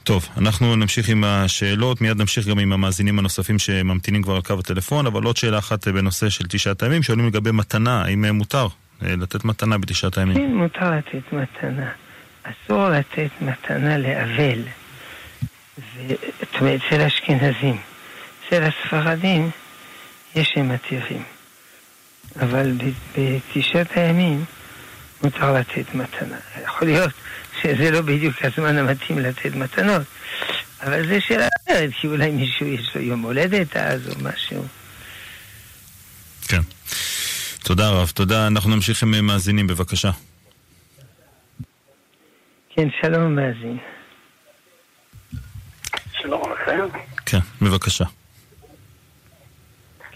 [0.08, 4.54] טוב, אנחנו נמשיך עם השאלות, מיד נמשיך גם עם המאזינים הנוספים שממתינים כבר על קו
[4.58, 8.66] הטלפון, אבל עוד שאלה אחת בנושא של תשעת הימים, שואלים לגבי מתנה, האם אה, מותר
[9.02, 10.36] אה, לתת מתנה בתשעת הימים?
[10.36, 11.90] כן, מותר לתת מתנה.
[12.42, 14.62] אסור לתת מתנה לאבל.
[15.78, 17.76] זאת אומרת, אצל האשכנזים.
[18.46, 19.50] אצל הספרדים
[20.38, 21.22] יש שמתירים.
[22.40, 24.44] אבל ב- בתשעת הימים
[25.22, 26.36] מותר לתת מתנה.
[26.64, 27.10] יכול להיות
[27.62, 30.02] שזה לא בדיוק הזמן המתאים לתת מתנות,
[30.82, 34.64] אבל זו שאלה אחרת, כי אולי מישהו יש לו יום הולדת אז או משהו.
[36.48, 36.60] כן.
[37.64, 38.46] תודה רב, תודה.
[38.46, 40.10] אנחנו נמשיך עם מאזינים, בבקשה.
[42.74, 43.78] כן, שלום מאזין.
[46.22, 46.98] שלום לכם.
[47.26, 48.04] כן, בבקשה.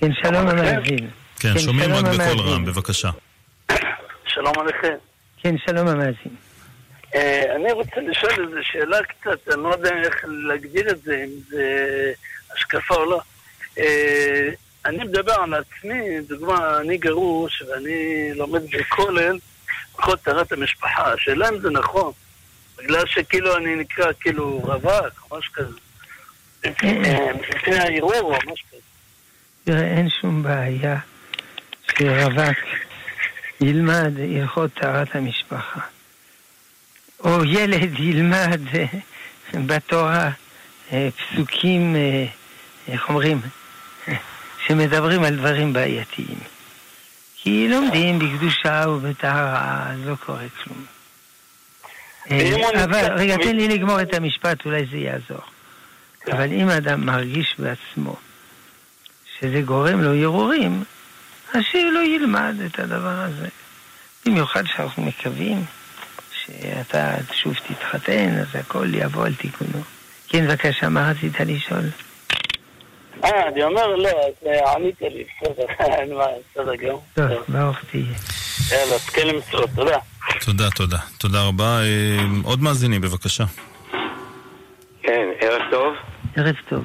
[0.03, 1.11] כן, שלום המאזין.
[1.41, 2.41] כן, כן, שומעים רק בקול.
[2.41, 3.11] רם, בבקשה.
[4.27, 4.95] שלום עליכם.
[5.43, 6.37] כן, שלום המאזין.
[7.15, 11.31] אה, אני רוצה לשאול איזו שאלה קצת, אני לא יודע איך להגדיר את זה, אם
[11.49, 11.67] זה
[12.55, 13.21] השקפה או לא.
[13.79, 14.49] אה,
[14.87, 19.39] אני מדבר על עצמי, דוגמה, אני גרוש ואני לומד בכולל,
[19.99, 21.13] הלכות טהרת המשפחה.
[21.13, 22.13] השאלה אם זה נכון,
[22.79, 25.79] בגלל שכאילו אני נקרא כאילו רווק, משהו כזה.
[26.65, 28.92] אה, לפני הערעור או משהו כזה.
[29.65, 30.99] תראה, אין שום בעיה
[31.99, 32.59] שרווק
[33.61, 35.81] ילמד הלכות טהרת המשפחה.
[37.25, 38.61] או ילד ילמד
[39.67, 40.31] בתורה
[40.93, 42.27] אה, פסוקים, אה,
[42.89, 43.41] איך אומרים,
[44.67, 46.39] שמדברים על דברים בעייתיים.
[47.37, 50.85] כי לומדים בקדושה ובטהרה, אז לא קורה כלום.
[52.31, 55.43] אה, אבל רגע, תן לי לגמור את המשפט, אולי זה יעזור.
[56.33, 58.17] אבל אם אדם מרגיש בעצמו
[59.43, 60.85] שזה גורם לו הרהורים,
[61.55, 63.49] אז שלא ילמד את הדבר הזה.
[64.27, 65.65] במיוחד שאנחנו מקווים
[66.33, 69.83] שאתה שוב תתחתן, אז הכל יבוא על תיקונו.
[70.29, 71.85] כן, בבקשה, מה רצית לשאול?
[73.25, 74.09] אה, אני אומר לא,
[74.47, 75.65] אה, ענית לי, בסדר,
[75.99, 77.03] אין בעיה, בסדר גמור.
[77.15, 78.05] טוב, ברוך תהיה.
[78.71, 79.99] יאללה, אז כן למצוות, תודה.
[80.45, 80.99] תודה, תודה.
[81.19, 81.81] תודה רבה.
[81.81, 83.45] אה, עוד מאזינים, בבקשה.
[85.03, 85.95] כן, ערב טוב.
[86.37, 86.85] ערב טוב.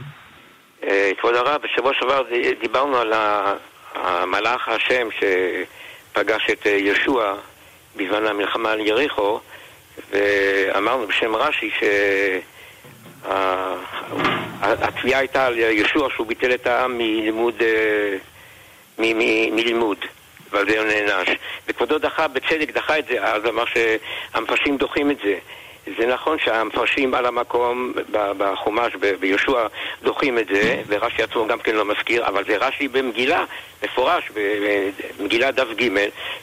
[0.88, 2.23] אה, כבוד הרב, בשבוע שעבר
[2.62, 3.13] דיברנו על
[3.95, 7.36] המלאך השם שפגש את אה, ישוע
[7.95, 9.39] בזמן המלחמה על יריחו,
[10.10, 11.71] ואמרנו בשם רש"י
[14.62, 18.17] שהתביעה הייתה על ישוע שהוא ביטל את העם מלימוד, אה,
[18.97, 19.97] מ- מ- מלימוד.
[20.52, 21.30] ועל זה הוא נענש.
[21.67, 25.38] וכבודו דחה, בצדק דחה את זה אז, אמר שהמפרשים דוחים את זה.
[25.97, 29.67] זה נכון שהמפרשים על המקום בחומש ביהושע
[30.04, 33.45] דוחים את זה, ורש"י עצמו גם כן לא מזכיר, אבל זה רש"י במגילה,
[33.84, 34.32] מפורש,
[35.19, 35.89] במגילה דף ג',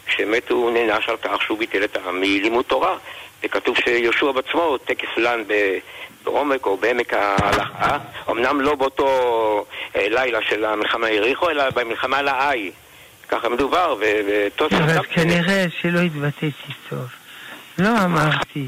[0.09, 2.97] שמת הוא נענש על כך שהוא ביטל את העם מלימוד תורה.
[3.45, 5.43] וכתוב שיהושע בעצמו טקס לן
[6.25, 7.99] בעומק או בעמק ההלכה,
[8.31, 12.71] אמנם לא באותו אה, לילה של המלחמה יריחו, אלא במלחמה על האי.
[13.29, 14.81] ככה מדובר, ותוספות...
[14.81, 16.51] אבל כנראה שלא התבטאתי
[16.89, 17.07] טוב.
[17.79, 18.67] לא אמרתי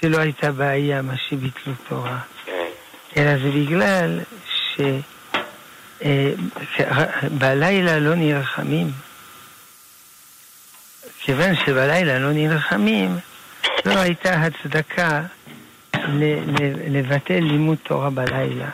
[0.00, 2.18] שלא הייתה בעיה מה שביטלו תורה.
[2.44, 2.66] כן.
[3.16, 4.20] אלא זה בגלל
[6.76, 8.90] שבלילה לא נלחמים.
[11.20, 13.16] כיוון שבלילה לא נלחמים,
[13.86, 15.22] לא הייתה הצדקה
[16.88, 18.68] לבטל לימוד תורה בלילה.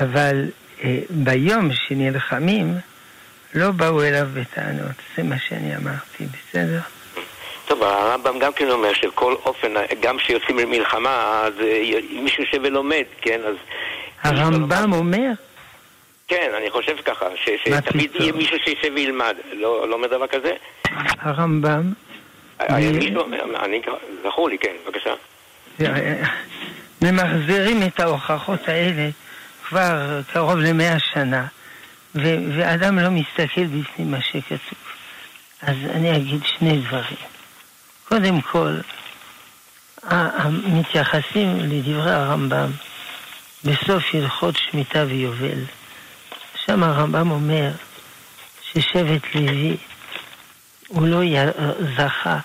[0.00, 0.44] אבל
[0.84, 2.74] אה, ביום שנלחמים,
[3.54, 4.94] לא באו אליו בטענות.
[5.16, 6.80] זה מה שאני אמרתי, בסדר?
[7.68, 13.04] טוב, הרמב"ם גם כן אומר שכל אופן, גם כשיוצאים למלחמה, אז אה, מישהו יושב ולומד,
[13.20, 13.40] כן?
[13.46, 13.56] אז...
[14.22, 15.30] הרמב"ם אומר?
[16.28, 19.36] כן, אני חושב ככה, שתמיד יהיה מישהו שישב וילמד.
[19.52, 20.52] לא, לא אומר דבר כזה?
[21.20, 21.92] הרמב"ם...
[23.16, 23.80] אומר, אני,
[24.24, 25.14] זכור לי, כן, בבקשה.
[27.02, 29.08] ממחזרים את ההוכחות האלה
[29.68, 31.46] כבר קרוב למאה שנה,
[32.14, 34.78] ואדם לא מסתכל בפנים מה שכתוב.
[35.62, 37.37] אז אני אגיד שני דברים.
[38.08, 38.74] קודם כל,
[40.64, 42.70] מתייחסים לדברי הרמב"ם
[43.64, 45.58] בסוף הלכות שמיטה ויובל.
[46.66, 47.70] שם הרמב"ם אומר
[48.62, 49.76] ששבט לוי
[50.88, 51.20] הוא לא
[51.96, 52.38] זכה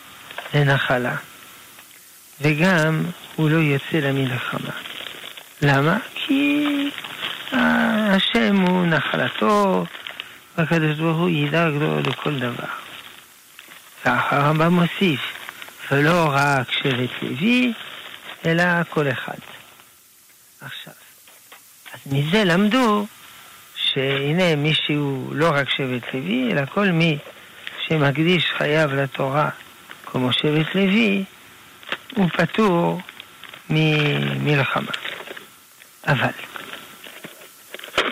[0.54, 1.15] לנחלה,
[2.41, 4.71] וגם הוא לא יוצא למלחמה.
[5.62, 5.97] למה?
[6.15, 6.65] כי
[7.52, 9.86] השם הוא נחלתו,
[10.58, 12.73] והקדוש ברוך הוא ידאג לו לכל דבר.
[14.06, 15.42] והרמב"ם מוסיף,
[15.91, 17.74] ולא רק שבט לוי,
[18.46, 19.38] אלא כל אחד.
[20.62, 20.93] עכשיו,
[21.93, 23.08] אז מזה למדו
[23.76, 27.17] שהנה מי שהוא לא רק שבט לוי, אלא כל מי
[27.88, 29.50] שמקדיש חייו לתורה
[30.06, 31.24] כמו שבט לוי,
[32.15, 33.02] הוא פטור
[33.69, 34.91] ממלחמה.
[36.08, 36.32] אבל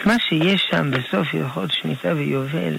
[0.05, 2.77] מה שיש שם בסוף הלכות שמיטה ויובל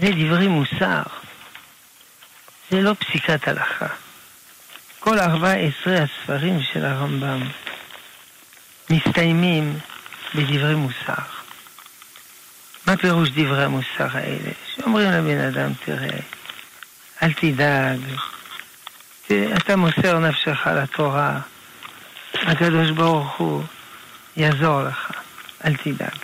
[0.00, 1.02] זה דברי מוסר,
[2.70, 3.86] זה לא פסיקת הלכה.
[5.00, 7.48] כל ארבע עשרה הספרים של הרמב"ם
[8.90, 9.78] מסתיימים
[10.34, 11.22] בדברי מוסר.
[12.86, 14.50] מה פירוש דברי המוסר האלה?
[14.74, 16.18] שאומרים לבן אדם, תראה,
[17.22, 18.00] אל תדאג,
[19.56, 21.38] אתה מוסר נפשך לתורה,
[22.34, 23.62] הקדוש ברוך הוא
[24.36, 25.10] יעזור לך,
[25.64, 26.18] אל תדאג.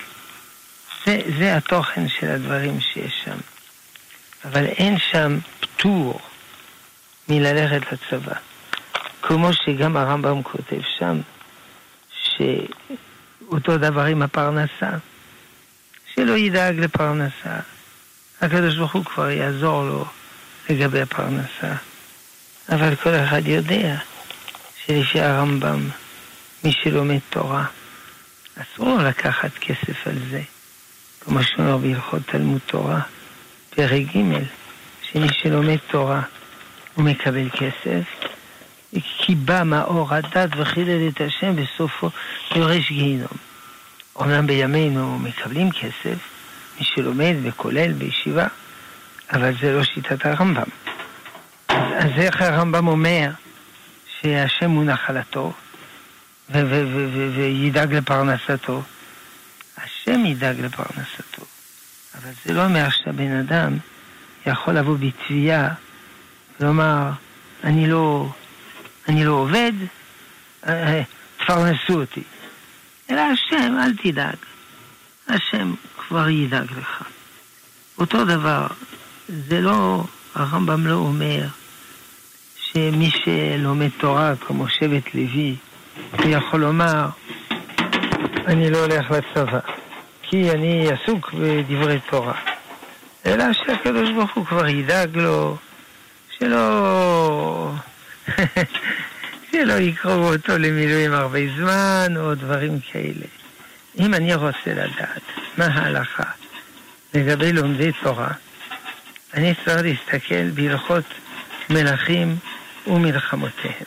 [1.07, 3.37] זה, זה התוכן של הדברים שיש שם.
[4.45, 6.21] אבל אין שם פטור
[7.29, 8.35] מללכת לצבא.
[9.23, 11.21] כמו שגם הרמב"ם כותב שם,
[12.23, 14.91] שאותו דבר עם הפרנסה,
[16.15, 17.59] שלא ידאג לפרנסה.
[18.41, 20.05] הקדוש ברוך הוא כבר יעזור לו
[20.71, 21.75] לגבי הפרנסה.
[22.69, 23.97] אבל כל אחד יודע
[24.87, 25.89] שלפי הרמב"ם,
[26.65, 27.65] מי שלומד תורה,
[28.57, 30.43] אסור לו לקחת כסף על זה,
[31.21, 33.01] כמו שאומר בהלכות תלמוד תורה.
[33.71, 34.39] פרק ג',
[35.03, 36.23] שמי שלומד תורה
[36.95, 38.05] הוא מקבל כסף,
[39.03, 42.11] כי בא מאור הדת וחידד את השם בסופו
[42.57, 43.37] יורש גיהינום.
[44.17, 46.19] אומנם בימינו מקבלים כסף,
[46.79, 48.47] מי שלומד וכולל בישיבה,
[49.33, 50.69] אבל זה לא שיטת הרמב"ם.
[51.69, 53.31] אז, אז איך הרמב"ם אומר
[54.21, 55.53] שהשם הוא נחלתו
[57.35, 58.83] וידאג לפרנסתו?
[59.79, 61.43] השם ידאג לפרנסתו.
[62.15, 63.77] אבל זה לא אומר שהבן אדם
[64.47, 65.69] יכול לבוא בתביעה
[66.61, 67.11] ולומר,
[67.65, 68.29] אני לא,
[69.09, 69.73] אני לא עובד,
[70.67, 71.03] אה,
[71.39, 72.23] תפרנסו אותי.
[73.11, 74.37] אלא השם, אל תדאג.
[75.29, 77.03] השם כבר ידאג לך.
[77.99, 78.67] אותו דבר,
[79.29, 81.47] זה לא, הרמב"ם לא אומר
[82.57, 85.57] שמי שלומד תורה כמו שבט לוי,
[86.13, 87.09] הוא יכול לומר,
[88.47, 89.61] אני לא הולך לצבא.
[90.23, 92.35] כי אני עסוק בדברי תורה.
[93.27, 95.57] אלא שהקדוש ברוך הוא כבר ידאג לו,
[96.47, 97.73] שלא...
[99.53, 103.27] שלא יקראו אותו למילואים הרבה זמן, או דברים כאלה.
[103.99, 105.23] אם אני רוצה לדעת
[105.59, 106.31] מה ההלכה
[107.15, 108.29] לגבי לומדי תורה,
[109.35, 111.05] אני צריך להסתכל בהלכות
[111.71, 112.37] מלכים
[112.87, 113.87] ומלחמותיהם.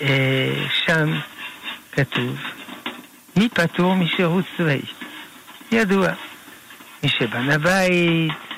[0.00, 1.18] ושם
[1.92, 2.36] כתוב
[3.36, 4.82] מי פטור משירות צבאי?
[5.72, 6.08] ידוע.
[7.02, 8.49] מי שבנה בית,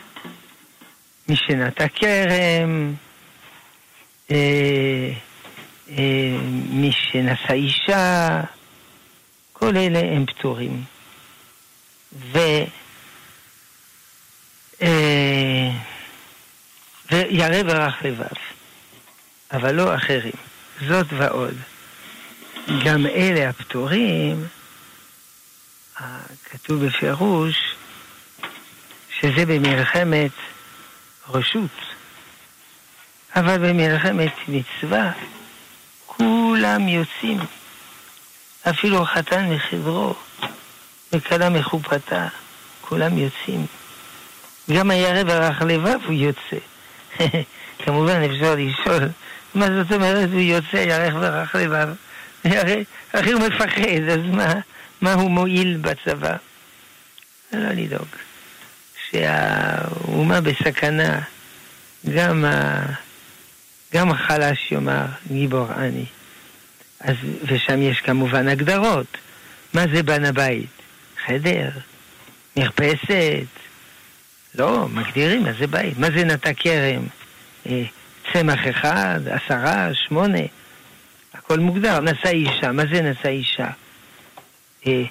[1.28, 2.94] מי שנטע כרם,
[4.30, 5.12] אה,
[5.90, 6.36] אה,
[6.70, 8.40] מי שנשא אישה,
[9.52, 10.84] כל אלה הם פטורים.
[12.32, 12.38] ו...
[14.82, 15.70] אה,
[17.12, 18.26] וירא ורך לבב,
[19.52, 20.32] אבל לא אחרים.
[20.88, 21.54] זאת ועוד.
[22.84, 24.46] גם אלה הפטורים
[26.50, 27.74] כתוב בפירוש
[29.20, 30.30] שזה במלחמת
[31.32, 31.70] רשות,
[33.36, 35.12] אבל במלחמת מצווה
[36.06, 37.38] כולם יוצאים,
[38.68, 40.14] אפילו חתן מחברו
[41.12, 42.28] וכלה מחופתה,
[42.80, 43.66] כולם יוצאים.
[44.70, 46.56] גם הירא ורך לבב הוא יוצא.
[47.84, 49.08] כמובן אפשר לשאול,
[49.54, 51.88] מה זאת אומרת הוא יוצא ירך ורך לבב?
[53.12, 54.54] הרי הוא מפחד, אז מה?
[55.00, 56.36] מה הוא מועיל בצבא?
[57.52, 58.08] לא לדאוג.
[59.12, 61.20] שהאומה בסכנה,
[62.14, 62.82] גם, ה...
[63.94, 66.04] גם החלש יאמר גיבור אני.
[67.00, 69.06] אז, ושם יש כמובן הגדרות.
[69.74, 70.68] מה זה בן הבית?
[71.26, 71.70] חדר,
[72.56, 73.46] מרפסת.
[74.54, 75.98] לא, מגדירים מה זה בית.
[75.98, 77.02] מה זה נטע כרם?
[77.66, 77.82] אה,
[78.32, 80.38] צמח אחד, עשרה, שמונה.
[81.34, 82.00] הכל מוגדר.
[82.00, 83.68] נשא אישה, מה זה נשא אישה?
[84.86, 85.02] אה,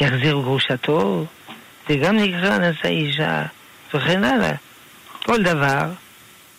[0.00, 1.26] יחזיר גרושתו,
[1.88, 3.42] זה גם נקרא נשא אישה,
[3.94, 4.52] וכן הלאה.
[5.24, 5.90] כל דבר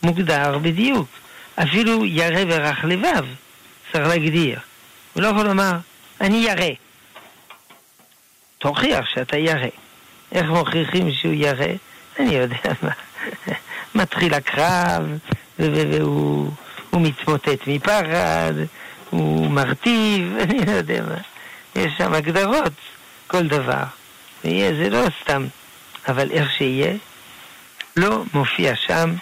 [0.04, 1.08] מוגדר בדיוק.
[1.56, 3.26] אפילו ירא ורך לבב,
[3.92, 4.60] צריך להגדיר.
[5.14, 5.72] הוא לא יכול לומר,
[6.22, 6.74] אני ירא.
[8.58, 9.68] תוכיח שאתה ירא.
[10.32, 11.74] איך מוכיחים שהוא ירא?
[12.20, 12.92] אני יודע מה.
[14.02, 15.04] מתחיל הקרב,
[15.60, 16.52] והוא
[16.94, 18.54] מתמוטט מפחד,
[19.10, 21.18] הוא מרטיב, אני לא יודע מה.
[21.76, 22.74] יש שם הגדרות,
[23.28, 23.84] כל דבר.
[24.44, 25.48] ויהיה, זה לא סתם.
[26.08, 26.94] אבל איך שיהיה,
[27.98, 29.14] לא מופיע שם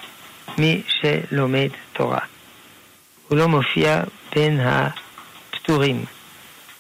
[0.58, 2.20] מי שלומד תורה.
[3.28, 4.02] הוא לא מופיע
[4.36, 6.06] בין הפטורים.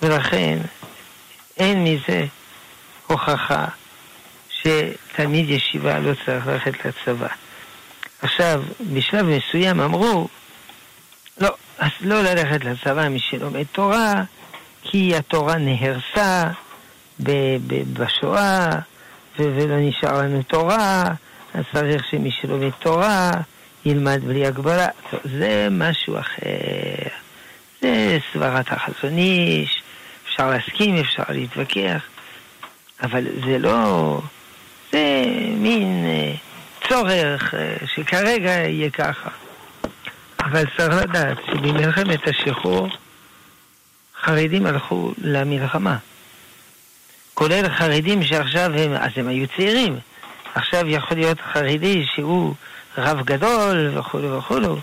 [0.01, 0.57] ולכן
[1.57, 2.25] אין מזה
[3.07, 3.65] הוכחה
[4.49, 7.27] שתלמיד ישיבה לא צריך ללכת לצבא.
[8.21, 8.63] עכשיו,
[8.93, 10.27] בשלב מסוים אמרו,
[11.37, 14.13] לא, אז לא ללכת לצבא מי שלומד תורה,
[14.83, 16.43] כי התורה נהרסה
[17.93, 18.69] בשואה,
[19.39, 21.03] ולא נשאר לנו תורה,
[21.53, 23.31] אז צריך שמי שלומד תורה
[23.85, 24.87] ילמד בלי הגבלה.
[25.09, 27.09] טוב, זה משהו אחר.
[27.81, 29.81] זה סברת החזון איש,
[30.25, 32.01] אפשר להסכים, אפשר להתווכח,
[33.03, 34.21] אבל זה לא...
[34.91, 36.33] זה מין אה,
[36.89, 39.29] צורך אה, שכרגע יהיה ככה.
[40.39, 42.87] אבל צריך לדעת שבמלחמת השחרור
[44.21, 45.97] חרדים הלכו למלחמה.
[47.39, 49.99] כולל חרדים שעכשיו הם, אז הם היו צעירים.
[50.55, 52.53] עכשיו יכול להיות חרדי שהוא
[52.97, 54.77] רב גדול וכולו וכולו,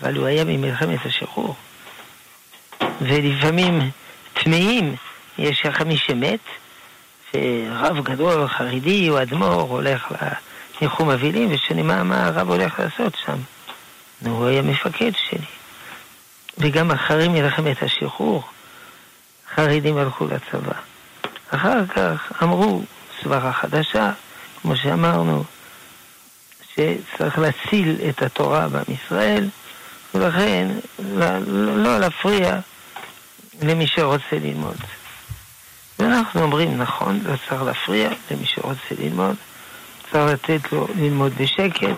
[0.00, 1.56] אבל הוא היה במלחמת השחרור.
[3.00, 3.90] ולפעמים
[4.34, 4.96] טמאים,
[5.38, 6.40] יש לך מי שמת,
[7.34, 10.12] ורב גדול, חרדי או אדמו"ר הולך
[10.80, 13.36] לניחום אבלים, ושאני מה, מה הרב הולך לעשות שם?
[14.22, 15.46] נו, הוא היה מפקד שלי.
[16.58, 18.42] וגם אחרי מלחמת השחרור,
[19.54, 20.87] חרדים הלכו לצבא.
[21.50, 22.82] אחר כך אמרו,
[23.22, 24.10] סברה חדשה,
[24.62, 25.44] כמו שאמרנו,
[26.72, 29.48] שצריך להציל את התורה בעם ישראל,
[30.14, 30.68] ולכן
[30.98, 32.58] לא, לא להפריע
[33.62, 34.76] למי שרוצה ללמוד.
[35.98, 39.36] ואנחנו אומרים, נכון, לא צריך להפריע למי שרוצה ללמוד,
[40.10, 41.96] צריך לתת לו ללמוד בשקט,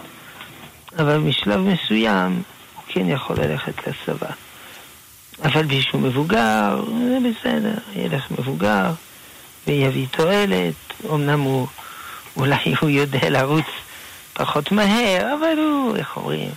[0.99, 2.43] אבל משלב מסוים
[2.75, 4.31] הוא כן יכול ללכת לצבא.
[5.43, 8.93] אבל בשביל מבוגר, זה בסדר, ילך מבוגר
[9.71, 10.75] ויביא תועלת,
[11.11, 11.67] אמנם הוא,
[12.37, 13.67] אולי הוא יודע לרוץ
[14.33, 16.51] פחות מהר, אבל הוא, איך אומרים,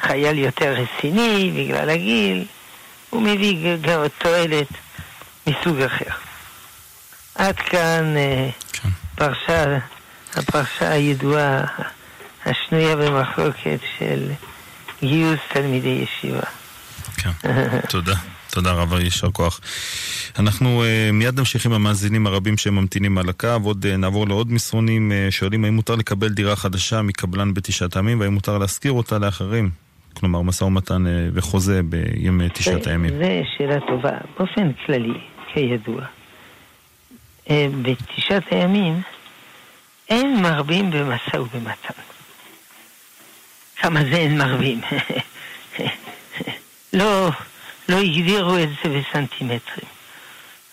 [0.00, 2.44] חייל יותר רציני בגלל הגיל,
[3.10, 4.68] הוא מביא גם תועלת
[5.46, 6.10] מסוג אחר.
[7.34, 8.88] עד כאן אה, כן.
[9.14, 9.78] פרשה,
[10.34, 11.64] הפרשה הידועה,
[12.46, 14.30] השנויה במחלוקת של
[15.00, 16.46] גיוס תלמידי ישיבה.
[17.16, 17.30] כן,
[17.88, 18.14] תודה.
[18.54, 19.60] תודה רבה, יישר כוח.
[20.38, 25.12] אנחנו uh, מיד נמשיך עם המאזינים הרבים שממתינים על הקו, עוד uh, נעבור לעוד מסרונים,
[25.12, 29.70] uh, שואלים האם מותר לקבל דירה חדשה מקבלן בתשעת הימים, והאם מותר להשכיר אותה לאחרים.
[30.14, 33.10] כלומר, משא ומתן uh, וחוזה בימי תשעת הימים.
[33.18, 33.24] זו
[33.58, 34.18] שאלה טובה.
[34.38, 35.18] באופן כללי,
[35.52, 36.02] כידוע,
[37.46, 37.50] uh,
[37.82, 39.00] בתשעת הימים
[40.08, 42.00] אין מרבים במשא ובמתן.
[43.76, 44.80] כמה זה אין מרבים?
[46.92, 47.30] לא...
[47.88, 49.88] לא הגדירו את זה בסנטימטרים.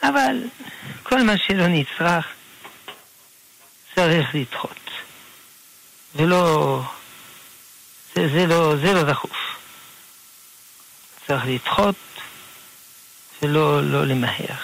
[0.04, 0.44] אבל
[1.04, 2.28] כל מה שלא נצרך
[3.96, 4.90] צריך לדחות.
[6.16, 6.82] ולא...
[8.16, 9.38] זה, זה, לא, זה לא דחוף.
[11.28, 11.96] צריך לדחות
[13.42, 14.56] ולא לא למהר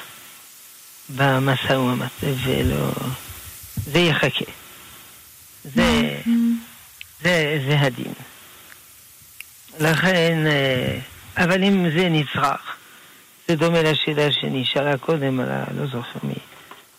[1.10, 2.92] במשא ומתן, ולא...
[3.76, 4.52] זה יחכה.
[5.64, 6.18] זה,
[7.22, 8.14] זה, זה הדין.
[9.80, 10.38] לכן...
[11.38, 12.76] אה, אבל אם זה נצרך,
[13.48, 15.64] זה דומה לשאלה שנשאלה קודם על ה...
[15.78, 16.34] לא זוכר מי,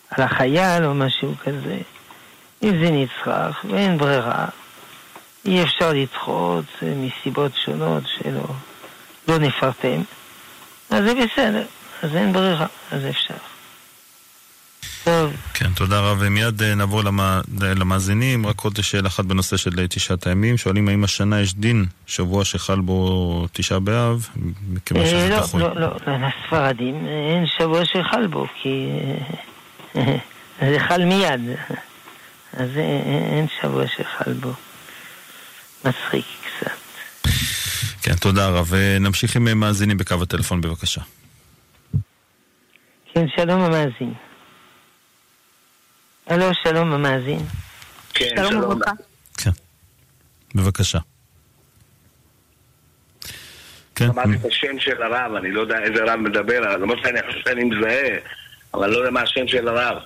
[0.09, 1.77] על החייל או משהו כזה.
[2.63, 4.45] אם זה נצרך ואין ברירה,
[5.45, 8.43] אי אפשר לדחות מסיבות שונות שלא
[9.27, 10.01] לא נפרטם,
[10.89, 11.65] אז זה בסדר,
[12.03, 13.48] אז אין ברירה, אז אפשר.
[15.09, 15.33] טוב.
[15.53, 16.17] כן, תודה רב.
[16.19, 18.47] ומיד אה, נעבור למה, למאזינים.
[18.47, 20.57] רק עוד שאלה אחת בנושא של תשעת הימים.
[20.57, 24.27] שואלים האם השנה יש דין שבוע שחל בו תשעה באב,
[24.69, 25.61] מכיוון שזה אה, לא, דחוי.
[25.61, 28.89] לא, לא, לא, לספרדים אין שבוע שחל בו, כי
[29.95, 30.17] אה,
[30.61, 31.41] זה חל מיד.
[32.53, 33.01] אז אין,
[33.37, 34.53] אין שבוע שחל בו.
[35.85, 36.71] מצחיק קצת.
[38.01, 38.73] כן, תודה רב.
[38.99, 41.01] נמשיך עם מאזינים בקו הטלפון בבקשה.
[43.13, 44.28] כן, שלום המאזין.
[46.29, 47.39] הלו, שלום המאזין.
[48.13, 48.91] כן, שלום וברכה.
[49.37, 49.49] כן,
[50.55, 50.99] בבקשה.
[53.95, 54.05] כן.
[54.05, 57.63] שמעתי את השם של הרב, אני לא יודע איזה רב מדבר, למרות שאני חושב שאני
[57.63, 58.17] מזהה,
[58.73, 59.97] אבל אני לא יודע מה השם של הרב.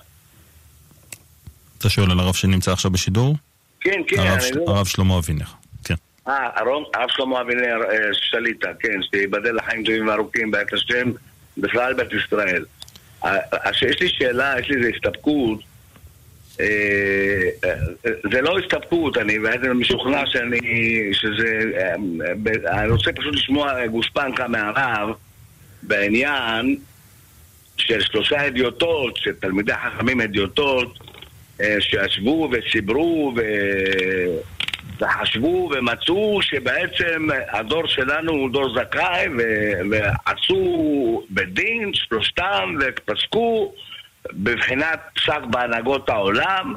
[1.78, 3.36] אתה שואל על הרב שנמצא עכשיו בשידור?
[3.80, 4.18] כן, כן.
[4.18, 4.40] הרב.
[4.54, 4.64] לא...
[4.66, 5.44] הרב שלמה אבינר,
[5.84, 5.94] כן.
[6.28, 6.48] אה,
[6.94, 11.10] הרב שלמה אבינר אה, שליטה, כן, שייבדל לחיים טובים וארוכים בעת השם,
[11.56, 12.64] בכלל בית ישראל.
[13.82, 15.73] יש לי שאלה, יש לי איזו הסתפקות.
[16.60, 17.70] אה,
[18.32, 20.60] זה לא הסתפקות, אני בעצם משוכנע שאני,
[21.12, 21.60] שזה,
[22.66, 25.08] אני רוצה פשוט לשמוע גושפנקה מהרב
[25.82, 26.76] בעניין
[27.76, 30.98] של שלושה אדיוטות, של תלמידי חכמים אדיוטות,
[31.60, 33.40] אה, שישבו וסיברו ו...
[35.00, 39.42] וחשבו ומצאו שבעצם הדור שלנו הוא דור זכאי ו...
[39.90, 43.74] ועשו בדין שלושתם ופסקו
[44.32, 46.74] בבחינת פסק בהנהגות העולם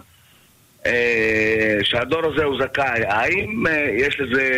[0.86, 3.06] אה, שהדור הזה הוא זכאי.
[3.08, 4.50] האם אה, יש לזה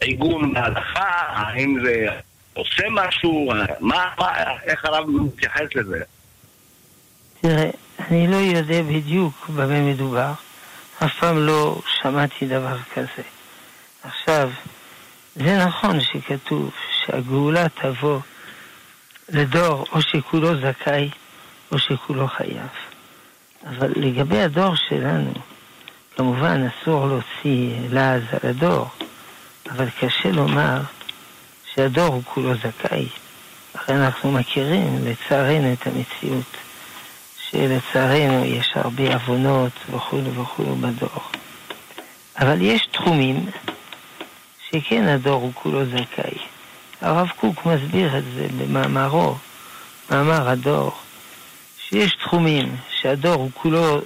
[0.00, 1.10] עיגון בהלכה?
[1.28, 2.06] האם זה
[2.54, 3.52] עושה משהו?
[3.80, 6.02] מה, מה, איך הרב מתייחס לזה?
[7.40, 10.32] תראה, אני לא יודע בדיוק במה מדובר.
[11.04, 13.22] אף פעם לא שמעתי דבר כזה.
[14.02, 14.50] עכשיו,
[15.36, 18.20] זה נכון שכתוב שהגאולה תבוא
[19.28, 21.10] לדור או שכולו זכאי
[21.72, 22.68] או שכולו חייב.
[23.66, 25.32] אבל לגבי הדור שלנו,
[26.16, 28.88] כמובן אסור להוציא לעז על הדור,
[29.70, 30.80] אבל קשה לומר
[31.74, 33.08] שהדור הוא כולו זכאי.
[33.74, 36.56] הרי אנחנו מכירים, לצערנו, את המציאות.
[37.50, 41.22] שלצערנו יש הרבה עוונות וכולו וכולו בדור.
[42.38, 43.46] אבל יש תחומים
[44.70, 46.38] שכן הדור הוא כולו זכאי.
[47.00, 49.36] הרב קוק מסביר את זה במאמרו,
[50.10, 50.92] מאמר הדור,
[51.90, 54.00] שיש תחומים שהדור הוא כולו,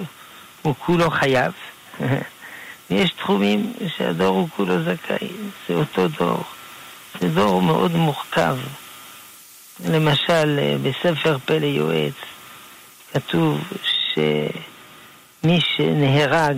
[0.62, 1.52] הוא כולו חייב,
[2.90, 5.28] ויש תחומים שהדור הוא כולו זכאי,
[5.68, 6.42] זה אותו דור.
[7.20, 8.56] זה דור מאוד מורכב.
[9.88, 12.14] למשל, בספר פלא יועץ,
[13.12, 13.60] כתוב
[14.14, 16.56] שמי שנהרג,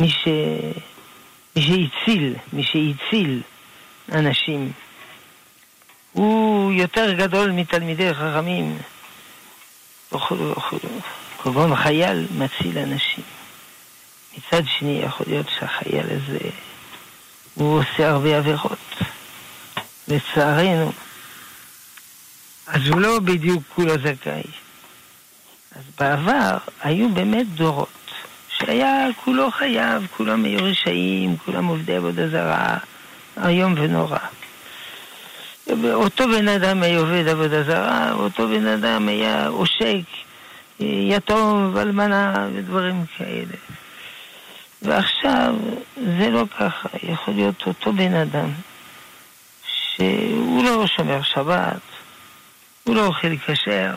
[0.00, 0.28] מי, ש...
[1.56, 3.40] מי שהציל, מי שהציל
[4.12, 4.72] אנשים,
[6.12, 8.78] הוא יותר גדול מתלמידי חכמים
[10.12, 10.78] וכו' וכו'.
[11.42, 13.24] כגון חייל מציל אנשים.
[14.38, 16.50] מצד שני, יכול להיות שהחייל הזה,
[17.54, 18.78] הוא עושה הרבה עבירות.
[20.08, 20.92] לצערנו.
[22.66, 24.42] אז הוא לא בדיוק כולו זכאי.
[25.76, 27.88] אז בעבר היו באמת דורות
[28.48, 32.78] שהיה כולו חייב, כולם היו רשעים, כולם עובדי עבודה זרה,
[33.46, 34.18] איום ונורא.
[35.94, 40.04] אותו בן אדם היה עובד עבודה זרה, אותו בן אדם היה עושק,
[40.80, 43.56] יתום ואלמנה ודברים כאלה.
[44.82, 45.54] ועכשיו
[45.96, 48.48] זה לא ככה, יכול להיות אותו בן אדם
[49.66, 51.80] שהוא לא שומר שבת,
[52.84, 53.94] הוא לא אוכל כשר,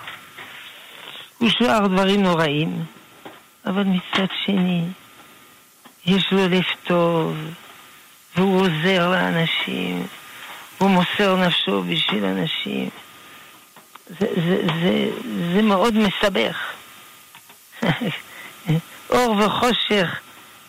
[1.41, 2.83] ושאר דברים נוראים,
[3.65, 4.83] אבל מצד שני,
[6.05, 7.37] יש לו לב טוב,
[8.35, 10.07] והוא עוזר לאנשים,
[10.79, 12.89] הוא מוסר נפשו בשביל אנשים.
[14.19, 15.09] זה, זה, זה,
[15.53, 16.57] זה מאוד מסבך.
[19.09, 20.19] אור וחושך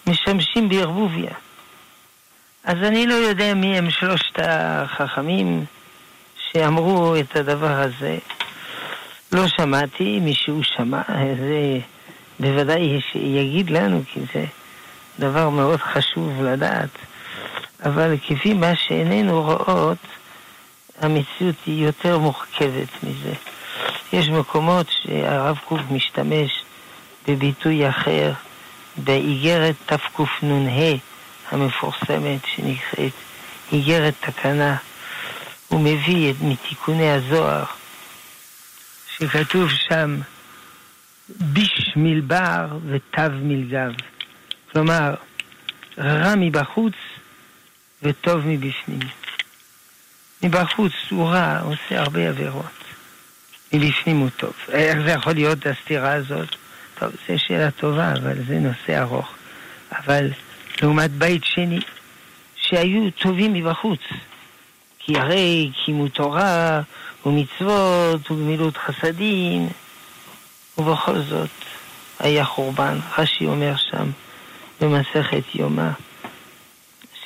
[0.06, 1.30] משמשים בערבוביה.
[2.64, 5.64] אז אני לא יודע מי הם שלושת החכמים
[6.36, 8.18] שאמרו את הדבר הזה.
[9.32, 11.02] לא שמעתי, מישהו שמע,
[11.38, 11.78] זה
[12.40, 14.44] בוודאי שיגיד לנו, כי זה
[15.18, 16.90] דבר מאוד חשוב לדעת.
[17.84, 19.98] אבל כפי מה שאיננו רואות,
[21.00, 23.32] המציאות היא יותר מורכבת מזה.
[24.12, 26.62] יש מקומות שהרב קוק משתמש
[27.28, 28.32] בביטוי אחר,
[28.96, 30.96] באיגרת תקנ"ה
[31.50, 33.12] המפורסמת שנקראת
[33.72, 34.76] איגרת תקנה.
[35.68, 37.64] הוא מביא את מתיקוני הזוהר
[39.16, 40.20] שכתוב שם
[41.28, 43.92] ביש מלבר ותו מלגב.
[44.72, 45.14] כלומר,
[45.98, 46.94] רע מבחוץ
[48.02, 49.08] וטוב מבפנים.
[50.42, 52.64] מבחוץ הוא רע, עושה הרבה עבירות.
[53.72, 54.52] מבפנים הוא טוב.
[54.68, 56.48] איך זה יכול להיות הסתירה הזאת?
[56.98, 59.34] טוב, זו שאלה טובה, אבל זה נושא ארוך.
[59.92, 60.30] אבל
[60.82, 61.80] לעומת בית שני,
[62.56, 64.00] שהיו טובים מבחוץ.
[64.98, 66.80] כי הרי קיימו תורה,
[67.26, 69.68] ומצוות, וגמילות חסדים,
[70.78, 71.50] ובכל זאת
[72.18, 72.98] היה חורבן.
[73.18, 74.10] רש"י אומר שם
[74.80, 75.88] במסכת יומא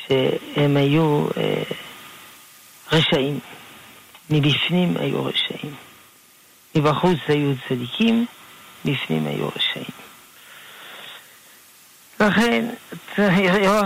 [0.08, 1.62] שהם היו אה,
[2.92, 3.38] רשעים.
[4.30, 5.74] מבפנים היו רשעים.
[6.74, 8.26] מבחוץ היו צדיקים,
[8.84, 10.04] בפנים היו רשעים.
[12.20, 12.66] לכן,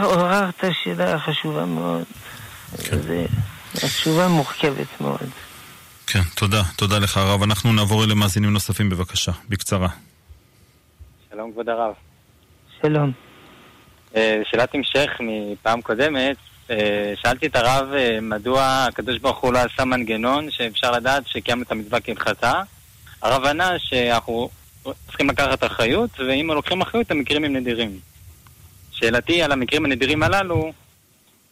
[0.03, 2.05] עוררת שאלה חשובה מאוד.
[2.85, 2.97] כן.
[3.75, 5.29] התשובה מורכבת מאוד.
[6.07, 6.63] כן, תודה.
[6.77, 7.43] תודה לך, הרב.
[7.43, 9.89] אנחנו נעבור אל מאזינים נוספים, בבקשה, בקצרה.
[11.31, 11.95] שלום, כבוד הרב.
[12.83, 13.28] שלום.
[14.17, 16.37] אה, שאלת המשך מפעם קודמת,
[16.71, 21.63] אה, שאלתי את הרב אה, מדוע הקדוש ברוך הוא לא עשה מנגנון שאפשר לדעת שקיימנו
[21.63, 22.63] את המצווה כהלכתה.
[23.23, 24.51] הרב ענה שאנחנו
[25.07, 27.99] צריכים לקחת אחריות, ואם לוקחים אחריות המקרים הם נדירים.
[28.93, 30.73] שאלתי על המקרים הנדירים הללו,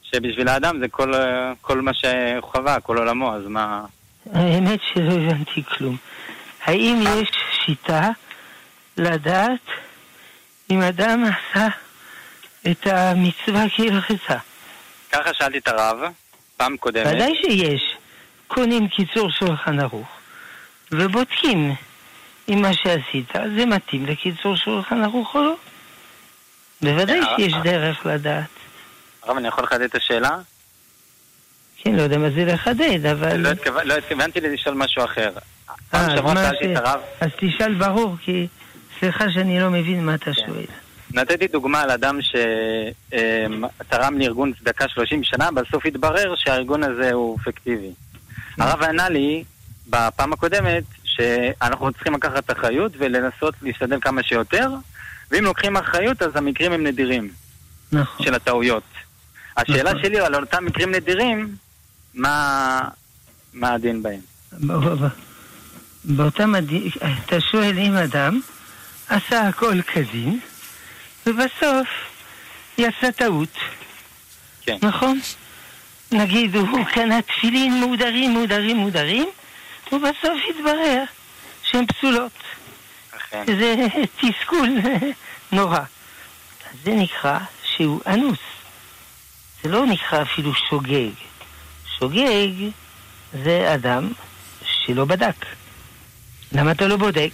[0.03, 1.13] שבשביל האדם זה כל,
[1.61, 3.85] כל מה שהוא חווה, כל עולמו, אז מה...
[4.33, 5.97] האמת שלא הבנתי כלום.
[6.65, 7.31] האם יש
[7.65, 8.11] שיטה
[8.97, 9.61] לדעת
[10.71, 11.69] אם אדם עשה
[12.71, 14.39] את המצווה כהלכתה?
[15.13, 15.99] ככה שאלתי את הרב,
[16.57, 17.07] פעם קודמת.
[17.07, 17.97] ודאי שיש.
[18.49, 20.09] קונים קיצור שולחן ערוך,
[20.93, 21.75] ובודקים
[22.49, 25.57] אם מה שעשית זה מתאים לקיצור שולחן ערוך או לא.
[26.83, 28.47] בוודאי אה, שיש דרך לדעת.
[29.23, 30.31] הרב, אני יכול לחדד את השאלה?
[31.77, 33.37] כן, לא יודע מה זה לחדד, אבל...
[33.37, 33.51] לא,
[33.85, 35.31] לא התכוונתי לשאול משהו אחר.
[35.91, 37.01] פעם אה, שעברה שאלתי את הרב...
[37.21, 38.47] אז תשאל ברור, כי
[38.99, 40.33] סליחה שאני לא מבין מה אתה כן.
[40.33, 40.86] שואל.
[41.17, 42.19] נתתי דוגמה על אדם
[43.09, 47.91] שתרם לארגון צדקה 30 שנה, בסוף התברר שהארגון הזה הוא פיקטיבי.
[48.59, 49.45] הרב ענה לי
[49.87, 54.71] בפעם הקודמת שאנחנו צריכים לקחת אחריות ולנסות להשתדל כמה שיותר,
[55.31, 57.31] ואם לוקחים אחריות אז המקרים הם נדירים.
[57.93, 58.27] נכון.
[58.27, 58.83] של הטעויות.
[59.57, 60.03] השאלה נכון.
[60.03, 61.57] שלי על אותם מקרים נדירים,
[62.15, 62.81] מה,
[63.55, 64.21] מה הדין בהם?
[66.05, 66.89] באותם הדין,
[67.27, 68.41] אתה שואל אם אדם
[69.09, 70.41] עשה הכל כדין,
[71.27, 71.89] ובסוף
[72.79, 73.59] יצא טעות.
[74.63, 74.77] כן.
[74.83, 75.21] נכון?
[76.13, 79.29] נגיד הוא קנה תפילין מודרים, מודרים, מודרים,
[79.93, 81.05] ובסוף התברר
[81.63, 82.33] שהן פסולות.
[83.17, 83.45] אכן.
[83.47, 83.75] זה
[84.21, 84.69] תסכול
[85.53, 85.81] נורא.
[86.85, 87.39] זה נקרא
[87.77, 88.39] שהוא אנוס.
[89.63, 91.11] זה לא נקרא אפילו שוגג.
[91.99, 92.51] שוגג
[93.33, 94.13] זה אדם
[94.65, 95.47] שלא בדק.
[96.53, 97.33] למה אתה לא בודק?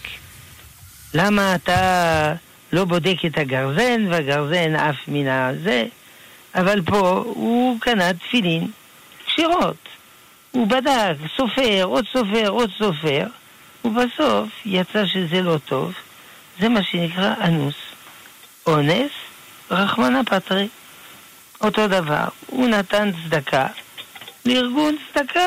[1.15, 2.35] למה אתה
[2.73, 5.85] לא בודק את הגרזן, והגרזן עף מן הזה?
[6.55, 8.71] אבל פה הוא קנה תפילין
[9.27, 9.77] כשירות.
[10.51, 13.27] הוא בדק, סופר, עוד סופר, עוד סופר,
[13.85, 15.93] ובסוף יצא שזה לא טוב.
[16.61, 17.75] זה מה שנקרא אנוס.
[18.67, 19.11] אונס,
[19.71, 20.69] רחמנא פטרי.
[21.61, 23.67] אותו דבר, הוא נתן צדקה
[24.45, 25.47] לארגון צדקה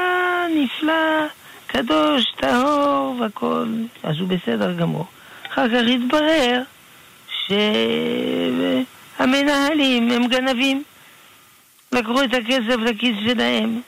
[0.55, 1.25] נפלא,
[1.67, 3.65] קדוש, טהור והכל,
[4.03, 5.05] אז הוא בסדר גמור.
[5.51, 6.61] אחר כך התברר
[9.17, 10.83] שהמנהלים הם גנבים.
[11.91, 13.81] לקחו את הכסף לכיס שלהם.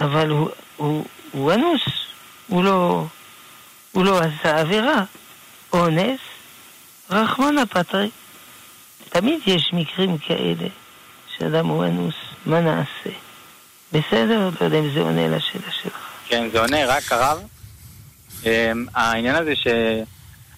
[0.00, 1.82] אבל הוא, הוא, הוא אנוס,
[2.46, 3.06] הוא לא,
[3.92, 5.04] הוא לא עשה עבירה.
[5.72, 6.20] אונס,
[7.10, 8.10] רחמנא פטרי.
[9.08, 10.68] תמיד יש מקרים כאלה
[11.36, 12.14] שאדם הוא אנוס,
[12.46, 13.10] מה נעשה?
[13.92, 14.50] בסדר?
[14.60, 15.98] לא יודע אם זה עונה לשאלה שלך.
[16.26, 17.42] כן, זה עונה, רק הרב.
[18.46, 19.52] אמ, העניין הזה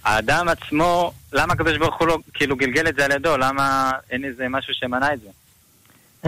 [0.02, 3.36] שהאדם עצמו, למה הקדוש ברוך הוא לא כאילו גלגל את זה על ידו?
[3.36, 5.28] למה אין איזה משהו שמנע את זה?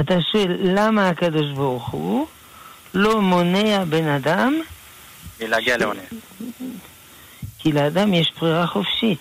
[0.00, 2.26] אתה שואל, למה הקדוש ברוך הוא
[2.94, 4.60] לא מונע בן אדם
[5.40, 5.80] מלהגיע ש...
[5.80, 6.08] לעונש?
[7.58, 9.18] כי לאדם יש בחירה חופשית.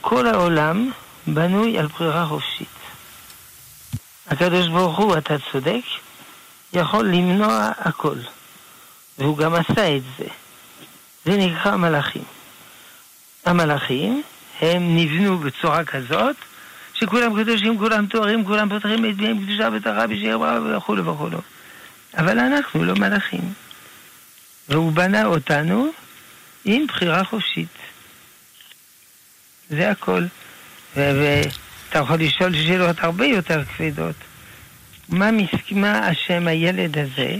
[0.00, 0.90] כל העולם
[1.26, 2.68] בנוי על בחירה חופשית.
[4.26, 5.82] הקדוש ברוך הוא, אתה צודק,
[6.72, 8.16] יכול למנוע הכל.
[9.18, 10.24] והוא גם עשה את זה.
[11.24, 12.33] זה נקרא מלאכים.
[13.44, 14.22] המלאכים,
[14.60, 16.36] הם נבנו בצורה כזאת,
[16.94, 20.40] שכולם קדושים, כולם תוארים, כולם פותחים את בהם קדושה וטהרה בשיר
[20.76, 21.38] וכולו וכולו.
[22.16, 23.52] אבל אנחנו לא מלאכים.
[24.68, 25.90] והוא בנה אותנו
[26.64, 27.68] עם בחירה חופשית.
[29.70, 30.24] זה הכל.
[30.96, 34.16] ואתה יכול לשאול שאלות הרבה יותר כבדות.
[35.08, 37.36] מה מסכימה השם הילד הזה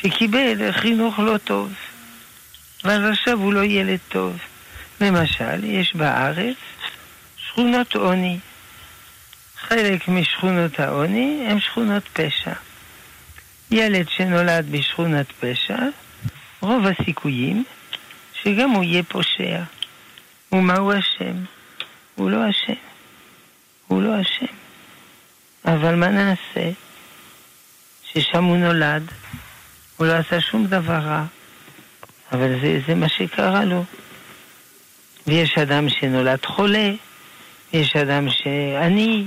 [0.00, 1.72] שקיבל חינוך לא טוב,
[2.84, 4.36] ואז עכשיו הוא לא ילד טוב?
[5.00, 6.56] למשל, יש בארץ
[7.36, 8.38] שכונות עוני.
[9.56, 12.52] חלק משכונות העוני הם שכונות פשע.
[13.70, 15.78] ילד שנולד בשכונת פשע,
[16.60, 17.64] רוב הסיכויים
[18.42, 19.62] שגם הוא יהיה פושע.
[20.52, 21.36] ומה הוא אשם?
[22.14, 22.72] הוא לא אשם.
[23.86, 24.54] הוא לא אשם.
[25.64, 26.70] אבל מה נעשה?
[28.12, 29.02] ששם הוא נולד,
[29.96, 31.24] הוא לא עשה שום דבר רע,
[32.32, 33.84] אבל זה, זה מה שקרה לו.
[35.28, 36.90] ויש אדם שנולד חולה,
[37.72, 39.24] יש אדם שעני,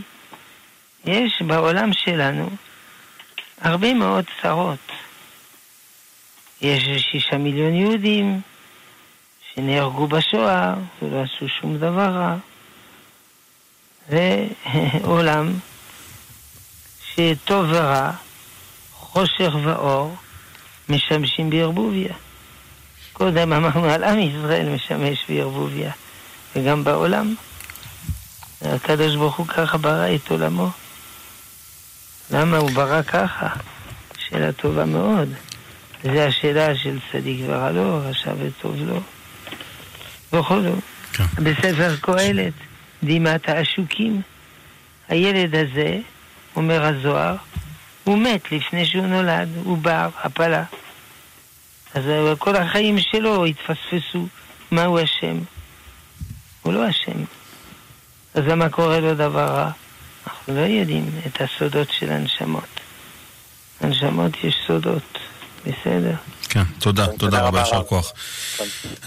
[1.06, 2.49] יש בעולם שלנו
[3.62, 4.91] הרבה מאוד צרות.
[6.62, 8.41] יש שישה מיליון יהודים
[9.54, 12.36] שנהרגו בשואה ולא עשו שום דבר רע.
[14.10, 14.47] זה
[15.04, 15.54] עולם
[17.06, 18.12] שטוב ורע,
[18.93, 20.16] חושך ואור,
[20.89, 22.14] משמשים בערבוביה.
[23.14, 25.91] קודם אמרנו על עם ישראל משמש בערבוביה,
[26.55, 27.36] וגם בעולם.
[28.62, 30.70] הקדוש ברוך הוא ככה ברא את עולמו.
[32.32, 33.47] למה הוא ברא ככה?
[34.18, 35.30] שאלה טובה מאוד.
[36.03, 39.01] זה השאלה של צדיק ורע לו, רשע וטוב לו.
[40.34, 40.76] וכולו.
[41.14, 41.24] כן.
[41.43, 42.53] בספר קהלת,
[43.03, 44.22] דמעת העשוקים.
[45.09, 45.99] הילד הזה,
[46.55, 47.36] אומר הזוהר,
[48.03, 50.64] הוא מת לפני שהוא נולד, הוא בר, הפלה.
[51.94, 52.04] אז
[52.38, 54.28] כל החיים שלו התפספסו.
[54.72, 55.38] מהו השם?
[56.62, 57.24] הוא לא השם.
[58.34, 59.72] אז למה קורה לו דבר רע?
[60.28, 62.80] אנחנו לא יודעים את הסודות של הנשמות.
[63.82, 65.20] הנשמות יש סודות,
[65.66, 66.16] בסדר?
[66.50, 68.14] כן, תודה, תודה רבה, יישר כוח.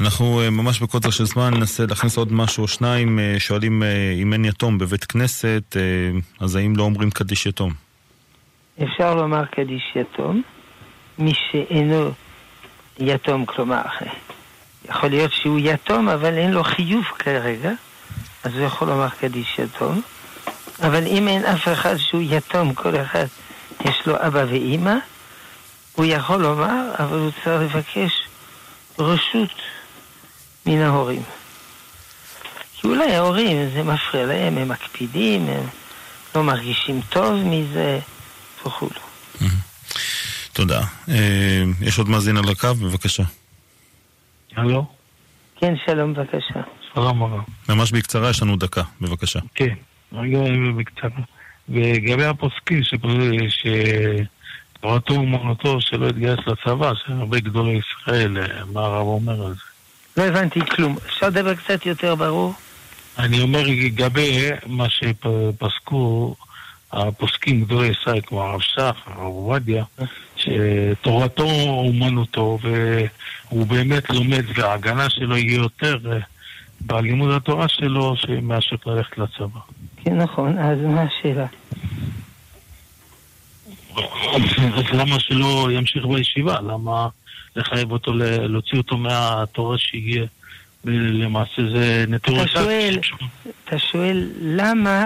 [0.00, 3.18] אנחנו אה, ממש בקוצר של זמן ננסה להכניס עוד משהו או שניים.
[3.18, 3.88] אה, שואלים אה,
[4.22, 5.76] אם אין יתום בבית כנסת,
[6.40, 7.72] אז האם לא אומרים קדיש יתום?
[8.82, 10.42] אפשר לומר קדיש יתום.
[11.18, 12.10] מי שאינו
[12.98, 13.82] יתום, כלומר,
[14.88, 17.70] יכול להיות שהוא יתום, אבל אין לו חיוב כרגע,
[18.44, 20.02] אז הוא יכול לומר קדיש יתום.
[20.82, 23.26] אבל אם אין אף אחד שהוא יתום, כל אחד
[23.84, 24.94] יש לו אבא ואימא,
[25.92, 28.12] הוא יכול לומר, אבל הוא צריך לבקש
[28.98, 29.50] רשות
[30.66, 31.22] מן ההורים.
[32.74, 35.66] כי אולי ההורים, זה מפריע להם, הם מקפידים, הם
[36.34, 37.98] לא מרגישים טוב מזה
[38.66, 39.13] וכולו.
[40.54, 40.80] תודה.
[41.08, 42.74] אה, יש עוד מאזין על הקו?
[42.74, 43.22] בבקשה.
[44.56, 44.84] הלו?
[45.56, 46.60] כן, שלום, בבקשה.
[46.94, 47.40] שלום הרב.
[47.68, 49.38] ממש בקצרה, יש לנו דקה, בבקשה.
[49.54, 49.74] כן,
[50.12, 50.38] רגע
[50.76, 51.20] בקצרה.
[51.68, 52.80] לגבי הפוסקים
[53.48, 58.36] שתורתו אומנותו שלא התגייס לצבא, שהרבה גדולי ישראל,
[58.72, 59.60] מה הרב אומר על זה?
[60.16, 60.96] לא הבנתי כלום.
[61.06, 62.54] אפשר לדבר קצת יותר ברור?
[63.18, 66.34] אני אומר לגבי מה שפסקו
[66.92, 69.84] הפוסקים גדולי ישראל, כמו הרב שך, הרב עובדיה,
[70.44, 76.18] שתורתו אומנותו, והוא באמת לומד, וההגנה שלו יהיה יותר אה,
[76.80, 79.60] בלימוד התורה שלו מאשר ללכת לצבא.
[80.04, 81.46] כן, נכון, אז מה השאלה?
[84.74, 86.60] אז למה שלא ימשיך בישיבה?
[86.60, 87.08] למה
[87.56, 90.24] לחייב אותו, להוציא אותו מהתורה שהגיע?
[90.84, 92.98] למעשה זה נטור אתה שואל,
[93.64, 95.04] אתה שואל למה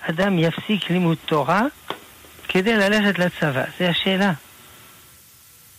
[0.00, 1.62] אדם יפסיק לימוד תורה
[2.48, 3.64] כדי ללכת לצבא?
[3.78, 4.32] זו השאלה.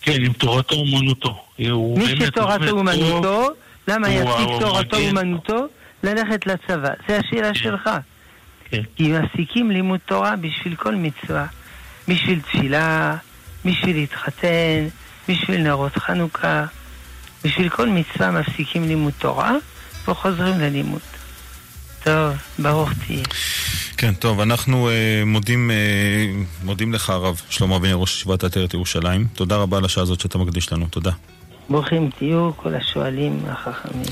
[0.01, 1.43] כן, אם תורתו אומנותו.
[1.97, 3.49] מי שתורתו אומנותו,
[3.87, 5.65] למה יפסיק תורתו אומנותו
[6.03, 6.89] ללכת לצבא?
[7.07, 7.53] זו השאלה כן.
[7.53, 7.89] שלך.
[8.69, 8.81] כן.
[8.95, 11.45] כי מפסיקים לימוד תורה בשביל כל מצווה.
[12.07, 13.15] בשביל תפילה,
[13.65, 14.87] בשביל להתחתן,
[15.29, 16.65] בשביל נרות חנוכה.
[17.43, 19.55] בשביל כל מצווה מפסיקים לימוד תורה
[20.07, 21.01] וחוזרים ללימוד.
[22.03, 23.23] טוב, ברוך תהיה.
[23.97, 29.27] כן, טוב, אנחנו uh, מודים, uh, מודים לך, הרב שלמה אבינר, ראש ישיבת עטרת ירושלים.
[29.35, 31.11] תודה רבה על השעה הזאת שאתה מקדיש לנו, תודה.
[31.69, 34.05] ברוכים תהיו, כל השואלים החכמים.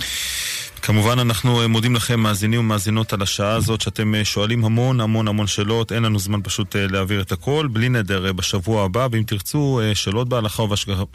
[0.89, 5.27] כמובן אנחנו אה, מודים לכם, מאזינים ומאזינות, על השעה הזאת שאתם אה, שואלים המון המון
[5.27, 5.91] המון שאלות.
[5.91, 7.67] אין לנו זמן פשוט אה, להעביר את הכל.
[7.71, 10.63] בלי נדר, בשבוע הבא, ואם תרצו, שאלות בהלכה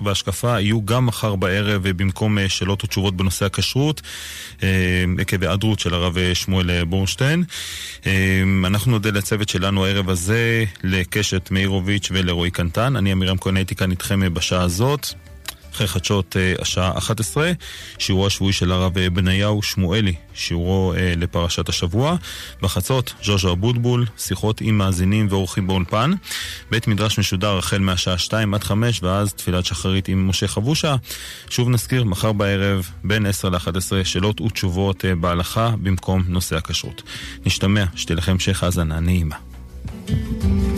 [0.01, 4.03] והשקפה יהיו גם מחר בערב במקום שאלות ותשובות בנושא הכשרות,
[5.18, 7.45] עקב היעדרות של הרב שמואל בורנשטיין.
[8.64, 12.97] אנחנו נודה לצוות שלנו הערב הזה, לקשת מאירוביץ' ולרועי קנטן.
[12.97, 15.24] אני עמירם כהן הייתי כאן איתכם בשעה הזאת.
[15.75, 17.53] אחרי חדשות אה, השעה 11,
[17.99, 22.16] שיעורו השבועי של הרב אה, בניהו שמואלי, שיעורו אה, לפרשת השבוע.
[22.62, 26.12] בחצות, ז'וז'ו אבוטבול, שיחות עם מאזינים ואורחים באולפן.
[26.70, 30.97] בית מדרש משודר החל מהשעה 2 עד 5, ואז תפילת שחרית עם משה חבושה.
[31.51, 37.03] שוב נזכיר, מחר בערב, בין 10 ל-11, שאלות ותשובות בהלכה במקום נושא הכשרות.
[37.47, 39.37] נשתמע, שתהיה לכם המשך האזנה נעימה.
[40.07, 40.74] thank you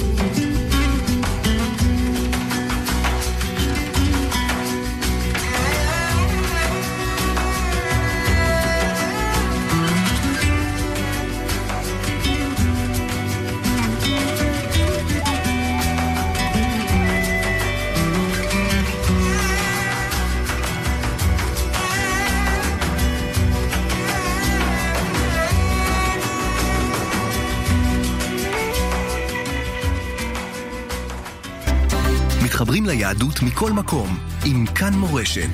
[32.86, 35.50] ליהדות מכל מקום, עם כאן מורשת.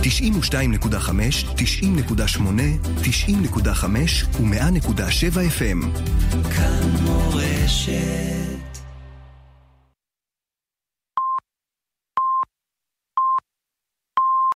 [0.00, 0.04] 92.5,
[1.56, 2.40] 90.8,
[3.02, 5.98] 90.5 ו-100.7 FM.
[6.56, 8.57] כאן מורשת